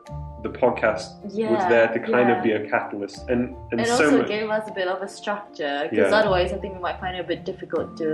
the 0.45 0.57
podcast 0.65 1.05
was 1.23 1.63
there 1.73 1.87
to 1.95 1.99
kind 1.99 2.27
yeah. 2.29 2.37
of 2.37 2.43
be 2.47 2.51
a 2.59 2.61
catalyst 2.69 3.17
and 3.31 3.41
and 3.71 3.77
it 3.81 3.87
so 3.87 3.93
also 3.93 4.17
much. 4.19 4.27
gave 4.27 4.47
us 4.57 4.65
a 4.69 4.73
bit 4.79 4.87
of 4.87 5.01
a 5.07 5.09
structure 5.19 5.77
because 5.89 6.11
Yeah. 6.11 6.19
otherwise 6.19 6.49
I 6.55 6.57
think 6.61 6.71
we 6.77 6.81
might 6.87 6.99
find 7.03 7.13
it 7.17 7.21
a 7.27 7.29
bit 7.33 7.41
difficult 7.51 7.87
to 8.01 8.09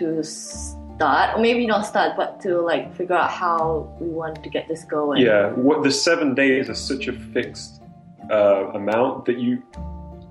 to 0.00 0.06
start 0.22 1.26
or 1.36 1.40
maybe 1.48 1.66
not 1.66 1.82
start 1.92 2.10
but 2.20 2.30
to 2.44 2.50
like 2.70 2.84
figure 2.98 3.16
out 3.22 3.30
how 3.30 3.60
we 4.00 4.08
want 4.20 4.36
to 4.44 4.50
get 4.56 4.64
this 4.72 4.82
going. 4.84 5.18
Yeah, 5.30 5.42
what 5.68 5.78
the 5.82 5.90
seven 6.08 6.28
days 6.42 6.64
are 6.72 6.80
such 6.92 7.04
a 7.12 7.14
fixed 7.34 7.72
uh, 8.30 8.62
amount 8.80 9.24
that 9.26 9.38
you 9.44 9.52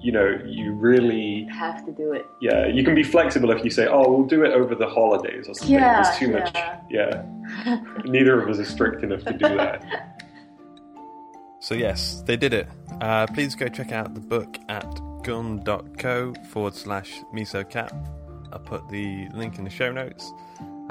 you 0.06 0.12
know 0.18 0.28
you 0.60 0.66
really 0.90 1.48
Have 1.64 1.80
to 1.88 1.92
do 2.04 2.08
it. 2.18 2.26
yeah 2.48 2.62
you 2.76 2.82
can 2.88 2.94
be 3.04 3.06
flexible 3.16 3.50
if 3.56 3.62
you 3.66 3.72
say 3.80 3.86
oh 3.96 4.06
we'll 4.12 4.28
do 4.38 4.44
it 4.48 4.52
over 4.60 4.74
the 4.84 4.90
holidays 4.98 5.44
or 5.50 5.54
something. 5.56 5.76
Yeah, 5.76 6.00
it's 6.02 6.18
too 6.20 6.30
much. 6.38 6.50
yeah. 6.54 6.80
Yeah, 6.98 7.82
neither 8.16 8.34
of 8.42 8.46
us 8.52 8.58
are 8.64 8.70
strict 8.76 9.04
enough 9.04 9.24
to 9.32 9.34
do 9.34 9.50
that. 9.64 9.78
So 11.66 11.74
yes, 11.74 12.22
they 12.28 12.38
did 12.38 12.54
it. 12.54 12.68
Uh, 13.02 13.26
please 13.26 13.56
go 13.56 13.68
check 13.68 13.92
out 13.92 14.14
the 14.14 14.20
book 14.20 14.60
at 14.70 14.86
gum.co 15.24 16.36
forward 16.52 16.76
slash 16.76 17.22
misocat. 17.34 17.92
I'll 18.54 18.60
put 18.60 18.88
the 18.90 19.28
link 19.34 19.58
in 19.58 19.64
the 19.64 19.72
show 19.72 19.92
notes. 19.92 20.32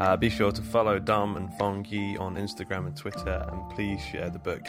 Uh, 0.00 0.16
be 0.16 0.28
sure 0.28 0.50
to 0.50 0.60
follow 0.60 0.98
Dom 0.98 1.37
and 1.37 1.48
Fongi 1.50 2.18
on 2.18 2.34
Instagram 2.34 2.88
and 2.88 2.96
Twitter, 2.96 3.46
and 3.52 3.70
please 3.70 4.00
share 4.02 4.30
the 4.30 4.40
book. 4.40 4.62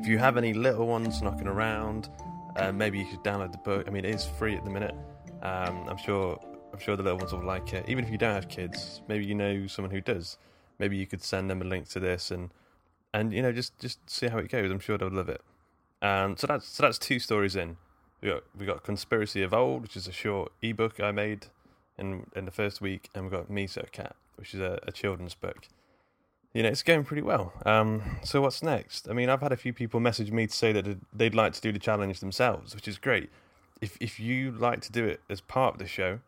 If 0.00 0.06
you 0.06 0.16
have 0.18 0.36
any 0.36 0.54
little 0.54 0.86
ones 0.86 1.20
knocking 1.22 1.48
around, 1.48 2.08
uh, 2.54 2.70
maybe 2.70 3.00
you 3.00 3.10
should 3.10 3.24
download 3.24 3.50
the 3.50 3.58
book. 3.58 3.88
I 3.88 3.90
mean, 3.90 4.04
it 4.04 4.14
is 4.14 4.24
free 4.24 4.54
at 4.54 4.64
the 4.64 4.70
minute. 4.70 4.94
Um, 5.42 5.88
I'm 5.88 5.98
sure. 5.98 6.38
I'm 6.72 6.78
sure 6.78 6.94
the 6.94 7.02
little 7.02 7.18
ones 7.18 7.32
will 7.32 7.44
like 7.44 7.72
it. 7.72 7.84
Even 7.88 8.04
if 8.04 8.12
you 8.12 8.18
don't 8.18 8.34
have 8.34 8.48
kids, 8.48 9.02
maybe 9.08 9.26
you 9.26 9.34
know 9.34 9.66
someone 9.66 9.90
who 9.90 10.02
does. 10.02 10.38
Maybe 10.78 10.96
you 10.96 11.06
could 11.08 11.24
send 11.24 11.50
them 11.50 11.62
a 11.62 11.64
link 11.64 11.88
to 11.88 11.98
this 11.98 12.30
and 12.30 12.50
and 13.12 13.32
you 13.32 13.42
know 13.42 13.52
just 13.52 13.78
just 13.78 13.98
see 14.08 14.28
how 14.28 14.38
it 14.38 14.48
goes. 14.50 14.70
I'm 14.70 14.80
sure 14.80 14.98
they'll 14.98 15.10
love 15.10 15.28
it. 15.28 15.40
Um, 16.02 16.36
so 16.36 16.46
that's 16.46 16.68
so 16.68 16.82
that's 16.82 16.98
two 16.98 17.18
stories 17.18 17.56
in. 17.56 17.76
We 18.20 18.28
got 18.30 18.42
we 18.56 18.66
got 18.66 18.82
Conspiracy 18.84 19.42
of 19.42 19.52
Old, 19.52 19.82
which 19.82 19.96
is 19.96 20.06
a 20.06 20.12
short 20.12 20.52
ebook 20.62 21.00
I 21.00 21.12
made 21.12 21.46
in 21.96 22.26
in 22.34 22.44
the 22.44 22.50
first 22.50 22.80
week, 22.80 23.08
and 23.14 23.24
we 23.24 23.30
got 23.30 23.50
Miso 23.50 23.90
Cat, 23.92 24.16
which 24.36 24.54
is 24.54 24.60
a, 24.60 24.78
a 24.86 24.92
children's 24.92 25.34
book. 25.34 25.68
You 26.54 26.62
know, 26.62 26.70
it's 26.70 26.82
going 26.82 27.04
pretty 27.04 27.22
well. 27.22 27.52
Um, 27.66 28.18
so 28.24 28.40
what's 28.40 28.62
next? 28.62 29.08
I 29.08 29.12
mean, 29.12 29.28
I've 29.28 29.42
had 29.42 29.52
a 29.52 29.56
few 29.56 29.72
people 29.72 30.00
message 30.00 30.32
me 30.32 30.46
to 30.46 30.54
say 30.54 30.72
that 30.72 30.98
they'd 31.12 31.34
like 31.34 31.52
to 31.52 31.60
do 31.60 31.72
the 31.72 31.78
challenge 31.78 32.20
themselves, 32.20 32.74
which 32.74 32.88
is 32.88 32.98
great. 32.98 33.30
If 33.80 33.96
if 34.00 34.18
you 34.18 34.50
like 34.50 34.80
to 34.82 34.92
do 34.92 35.04
it 35.04 35.20
as 35.28 35.40
part 35.40 35.74
of 35.74 35.78
the 35.78 35.86
show, 35.86 36.20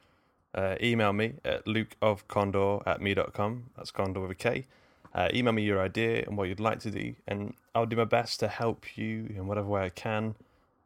uh, 0.54 0.76
email 0.82 1.12
me 1.12 1.34
at 1.44 1.64
lukeofkondor 1.64 2.86
at 2.86 3.00
me.com. 3.00 3.70
That's 3.76 3.90
Kondor 3.90 4.22
with 4.22 4.32
a 4.32 4.34
K. 4.34 4.66
Uh, 5.14 5.28
email 5.34 5.52
me 5.52 5.62
your 5.62 5.80
idea 5.80 6.24
and 6.26 6.36
what 6.36 6.48
you'd 6.48 6.60
like 6.60 6.78
to 6.80 6.90
do, 6.90 7.14
and 7.26 7.54
I'll 7.74 7.86
do 7.86 7.96
my 7.96 8.04
best 8.04 8.40
to 8.40 8.48
help 8.48 8.96
you 8.96 9.28
in 9.34 9.46
whatever 9.46 9.66
way 9.66 9.82
I 9.82 9.88
can. 9.88 10.36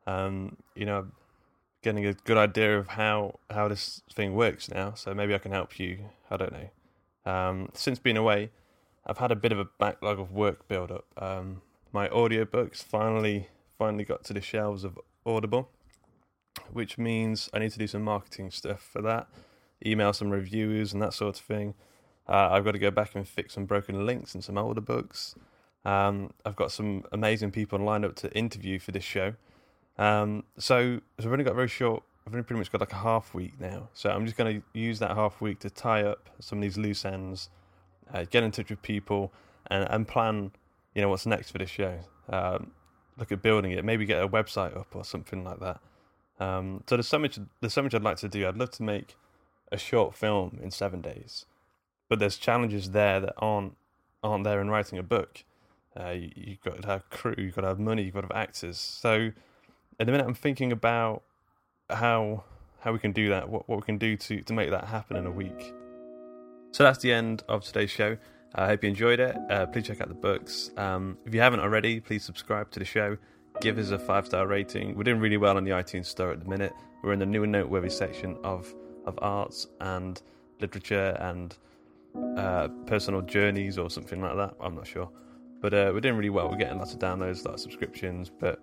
Um, 0.07 0.57
you 0.75 0.87
know, 0.87 1.07
getting 1.83 2.07
a 2.07 2.15
good 2.15 2.39
idea 2.39 2.79
of 2.79 2.89
how 2.89 3.39
how 3.51 3.69
this 3.69 4.03
thing 4.13 4.35
works 4.35 4.71
now, 4.71 4.95
so 4.95 5.15
maybe 5.15 5.35
I 5.35 5.39
can 5.39 5.53
help 5.53 5.79
you. 5.79 5.99
I 6.31 6.37
don't 6.39 6.53
know. 6.53 7.31
Um, 7.31 7.69
since 7.75 7.99
being 7.99 8.17
away, 8.17 8.51
I've 9.07 9.19
had 9.19 9.31
a 9.31 9.37
bit 9.37 9.53
of 9.53 9.59
a 9.59 9.67
backlog 9.79 10.19
of 10.19 10.33
work 10.33 10.67
build 10.69 10.91
up. 10.91 11.05
Um, 11.19 11.61
my 11.93 12.09
audiobooks 12.09 12.83
finally 12.83 13.49
finally 13.79 14.05
got 14.05 14.25
to 14.25 14.33
the 14.33 14.41
shelves 14.41 14.85
of 14.85 14.99
Audible, 15.27 15.69
which 16.73 16.97
means 16.97 17.51
I 17.53 17.59
need 17.59 17.73
to 17.73 17.79
do 17.79 17.87
some 17.87 18.03
marketing 18.03 18.51
stuff 18.51 18.81
for 18.81 19.03
that, 19.03 19.29
email 19.85 20.13
some 20.13 20.31
reviewers 20.31 20.93
and 20.93 21.03
that 21.03 21.13
sort 21.13 21.39
of 21.39 21.45
thing. 21.45 21.75
Uh, 22.29 22.49
I've 22.53 22.65
got 22.65 22.73
to 22.73 22.79
go 22.79 22.91
back 22.91 23.15
and 23.15 23.27
fix 23.27 23.55
some 23.55 23.67
broken 23.67 24.07
links 24.07 24.35
in 24.35 24.43
some 24.43 24.57
older 24.57 24.81
books. 24.81 25.35
Um, 25.85 26.33
I've 26.45 26.57
got 26.57 26.73
some 26.73 27.05
amazing 27.13 27.51
people 27.51 27.79
lined 27.79 28.05
up 28.05 28.17
to 28.17 28.33
interview 28.33 28.79
for 28.79 28.93
this 28.93 29.05
show. 29.05 29.35
Um, 29.99 30.45
so, 30.59 31.01
so 31.19 31.25
we've 31.25 31.33
only 31.33 31.45
got 31.45 31.55
very 31.55 31.69
short. 31.69 32.03
I've 32.27 32.33
only 32.33 32.45
pretty 32.45 32.59
much 32.59 32.73
got 32.73 32.81
like 32.81 32.93
a 32.93 32.97
half 32.97 33.35
week 33.35 33.61
now. 33.61 33.89
So 33.93 34.11
I'm 34.11 34.25
just 34.25 34.37
going 34.37 34.61
to 34.61 34.79
use 34.79 34.99
that 35.01 35.11
half 35.11 35.41
week 35.41 35.61
to 35.61 35.71
tie 35.71 36.03
up 36.03 36.31
some 36.41 36.59
of 36.59 36.63
these 36.63 36.79
loose 36.79 37.05
ends, 37.05 37.51
uh, 38.13 38.25
get 38.31 38.43
in 38.43 38.51
touch 38.51 38.71
with 38.71 38.81
people, 38.83 39.33
and, 39.67 39.87
and 39.91 40.09
plan. 40.09 40.53
You 40.95 41.03
know 41.03 41.09
what's 41.09 41.27
next 41.27 41.51
for 41.51 41.59
this 41.59 41.71
show. 41.71 41.99
Um, 42.31 42.71
look 43.19 43.31
at 43.31 43.43
building 43.43 43.73
it. 43.73 43.85
Maybe 43.85 44.07
get 44.07 44.23
a 44.23 44.29
website 44.29 44.77
up 44.77 44.95
or 44.95 45.05
something 45.05 45.45
like 45.45 45.61
that. 45.61 45.81
Um, 46.41 46.83
so 46.89 46.97
there's 46.97 47.09
so 47.09 47.19
much. 47.19 47.39
There's 47.61 47.75
so 47.75 47.83
much 47.83 47.95
I'd 47.95 48.03
like 48.03 48.17
to 48.19 48.29
do. 48.29 48.49
I'd 48.49 48.57
love 48.57 48.71
to 48.73 48.83
make 48.83 49.17
a 49.71 49.77
short 49.77 50.15
film 50.15 50.59
in 50.63 50.71
seven 50.71 51.01
days, 51.01 51.47
but 52.09 52.19
there's 52.19 52.37
challenges 52.37 52.91
there 52.91 53.21
that 53.21 53.35
aren't 53.39 53.77
aren't 54.23 54.45
there 54.45 54.61
in 54.61 54.71
writing 54.71 54.99
a 54.99 55.03
book. 55.03 55.45
Uh, 55.99 56.11
you, 56.11 56.31
you've 56.35 56.61
got 56.63 56.81
to 56.83 56.89
have 56.89 57.09
crew, 57.11 57.35
you've 57.39 57.55
got 57.55 57.63
to 57.63 57.69
have 57.69 57.79
money, 57.79 58.03
you've 58.03 58.15
got 58.15 58.23
to 58.23 58.29
have 58.29 58.37
actors. 58.37 58.79
So 58.79 59.31
at 60.01 60.07
the 60.07 60.13
minute, 60.13 60.27
I'm 60.27 60.35
thinking 60.35 60.73
about 60.73 61.23
how 61.91 62.45
how 62.81 62.93
we 62.93 62.99
can 62.99 63.13
do 63.13 63.29
that, 63.31 63.49
what 63.49 63.69
what 63.69 63.77
we 63.77 63.83
can 63.83 63.99
do 63.99 64.17
to 64.17 64.43
to 64.43 64.53
make 64.53 64.71
that 64.71 64.85
happen 64.85 65.17
in 65.17 65.27
a 65.27 65.31
week. 65.31 65.75
So 66.73 66.83
that's 66.83 66.99
the 66.99 67.13
end 67.13 67.45
of 67.49 67.63
today's 67.63 67.91
show. 67.91 68.17
I 68.57 68.67
hope 68.67 68.83
you 68.85 68.89
enjoyed 68.89 69.21
it. 69.21 69.37
Uh, 69.51 69.67
please 69.67 69.87
check 69.87 70.01
out 70.01 70.09
the 70.09 70.15
books. 70.15 70.71
Um, 70.77 71.19
if 71.25 71.35
you 71.35 71.41
haven't 71.41 71.61
already, 71.61 72.01
please 72.01 72.25
subscribe 72.25 72.71
to 72.73 72.79
the 72.79 72.85
show. 72.85 73.17
Give 73.61 73.79
us 73.79 73.91
a 73.91 73.99
five 73.99 74.27
star 74.27 74.47
rating. 74.47 74.97
We're 74.97 75.05
doing 75.05 75.21
really 75.21 75.37
well 75.37 75.57
on 75.57 75.65
the 75.65 75.71
iTunes 75.73 76.07
store 76.07 76.33
at 76.33 76.41
the 76.41 76.49
minute. 76.49 76.73
We're 77.03 77.13
in 77.13 77.19
the 77.19 77.27
new 77.27 77.43
and 77.43 77.53
noteworthy 77.53 77.91
section 77.91 78.37
of 78.43 78.73
of 79.07 79.19
arts 79.23 79.67
and 79.81 80.21
literature 80.61 81.17
and 81.21 81.57
uh, 82.37 82.69
personal 82.87 83.23
journeys 83.23 83.79
or 83.79 83.91
something 83.91 84.21
like 84.21 84.37
that. 84.37 84.55
I'm 84.61 84.75
not 84.75 84.87
sure, 84.87 85.11
but 85.61 85.75
uh, 85.75 85.91
we're 85.93 86.01
doing 86.01 86.17
really 86.17 86.31
well. 86.31 86.49
We're 86.49 86.57
getting 86.57 86.79
lots 86.79 86.93
of 86.93 86.99
downloads, 86.99 87.45
lots 87.45 87.65
of 87.65 87.73
subscriptions. 87.73 88.31
But 88.31 88.61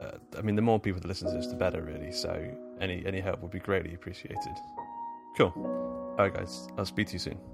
uh, 0.00 0.18
I 0.38 0.42
mean, 0.42 0.56
the 0.56 0.62
more 0.62 0.80
people 0.80 1.00
that 1.00 1.08
listen 1.08 1.28
to 1.30 1.36
this, 1.36 1.46
the 1.46 1.56
better, 1.56 1.82
really. 1.82 2.12
So 2.12 2.56
any 2.80 3.04
any 3.06 3.20
help 3.20 3.40
would 3.42 3.52
be 3.52 3.60
greatly 3.60 3.94
appreciated. 3.94 4.54
Cool. 5.36 5.52
All 5.56 6.24
right, 6.24 6.32
guys. 6.32 6.68
I'll 6.78 6.84
speak 6.84 7.08
to 7.08 7.12
you 7.14 7.18
soon. 7.18 7.53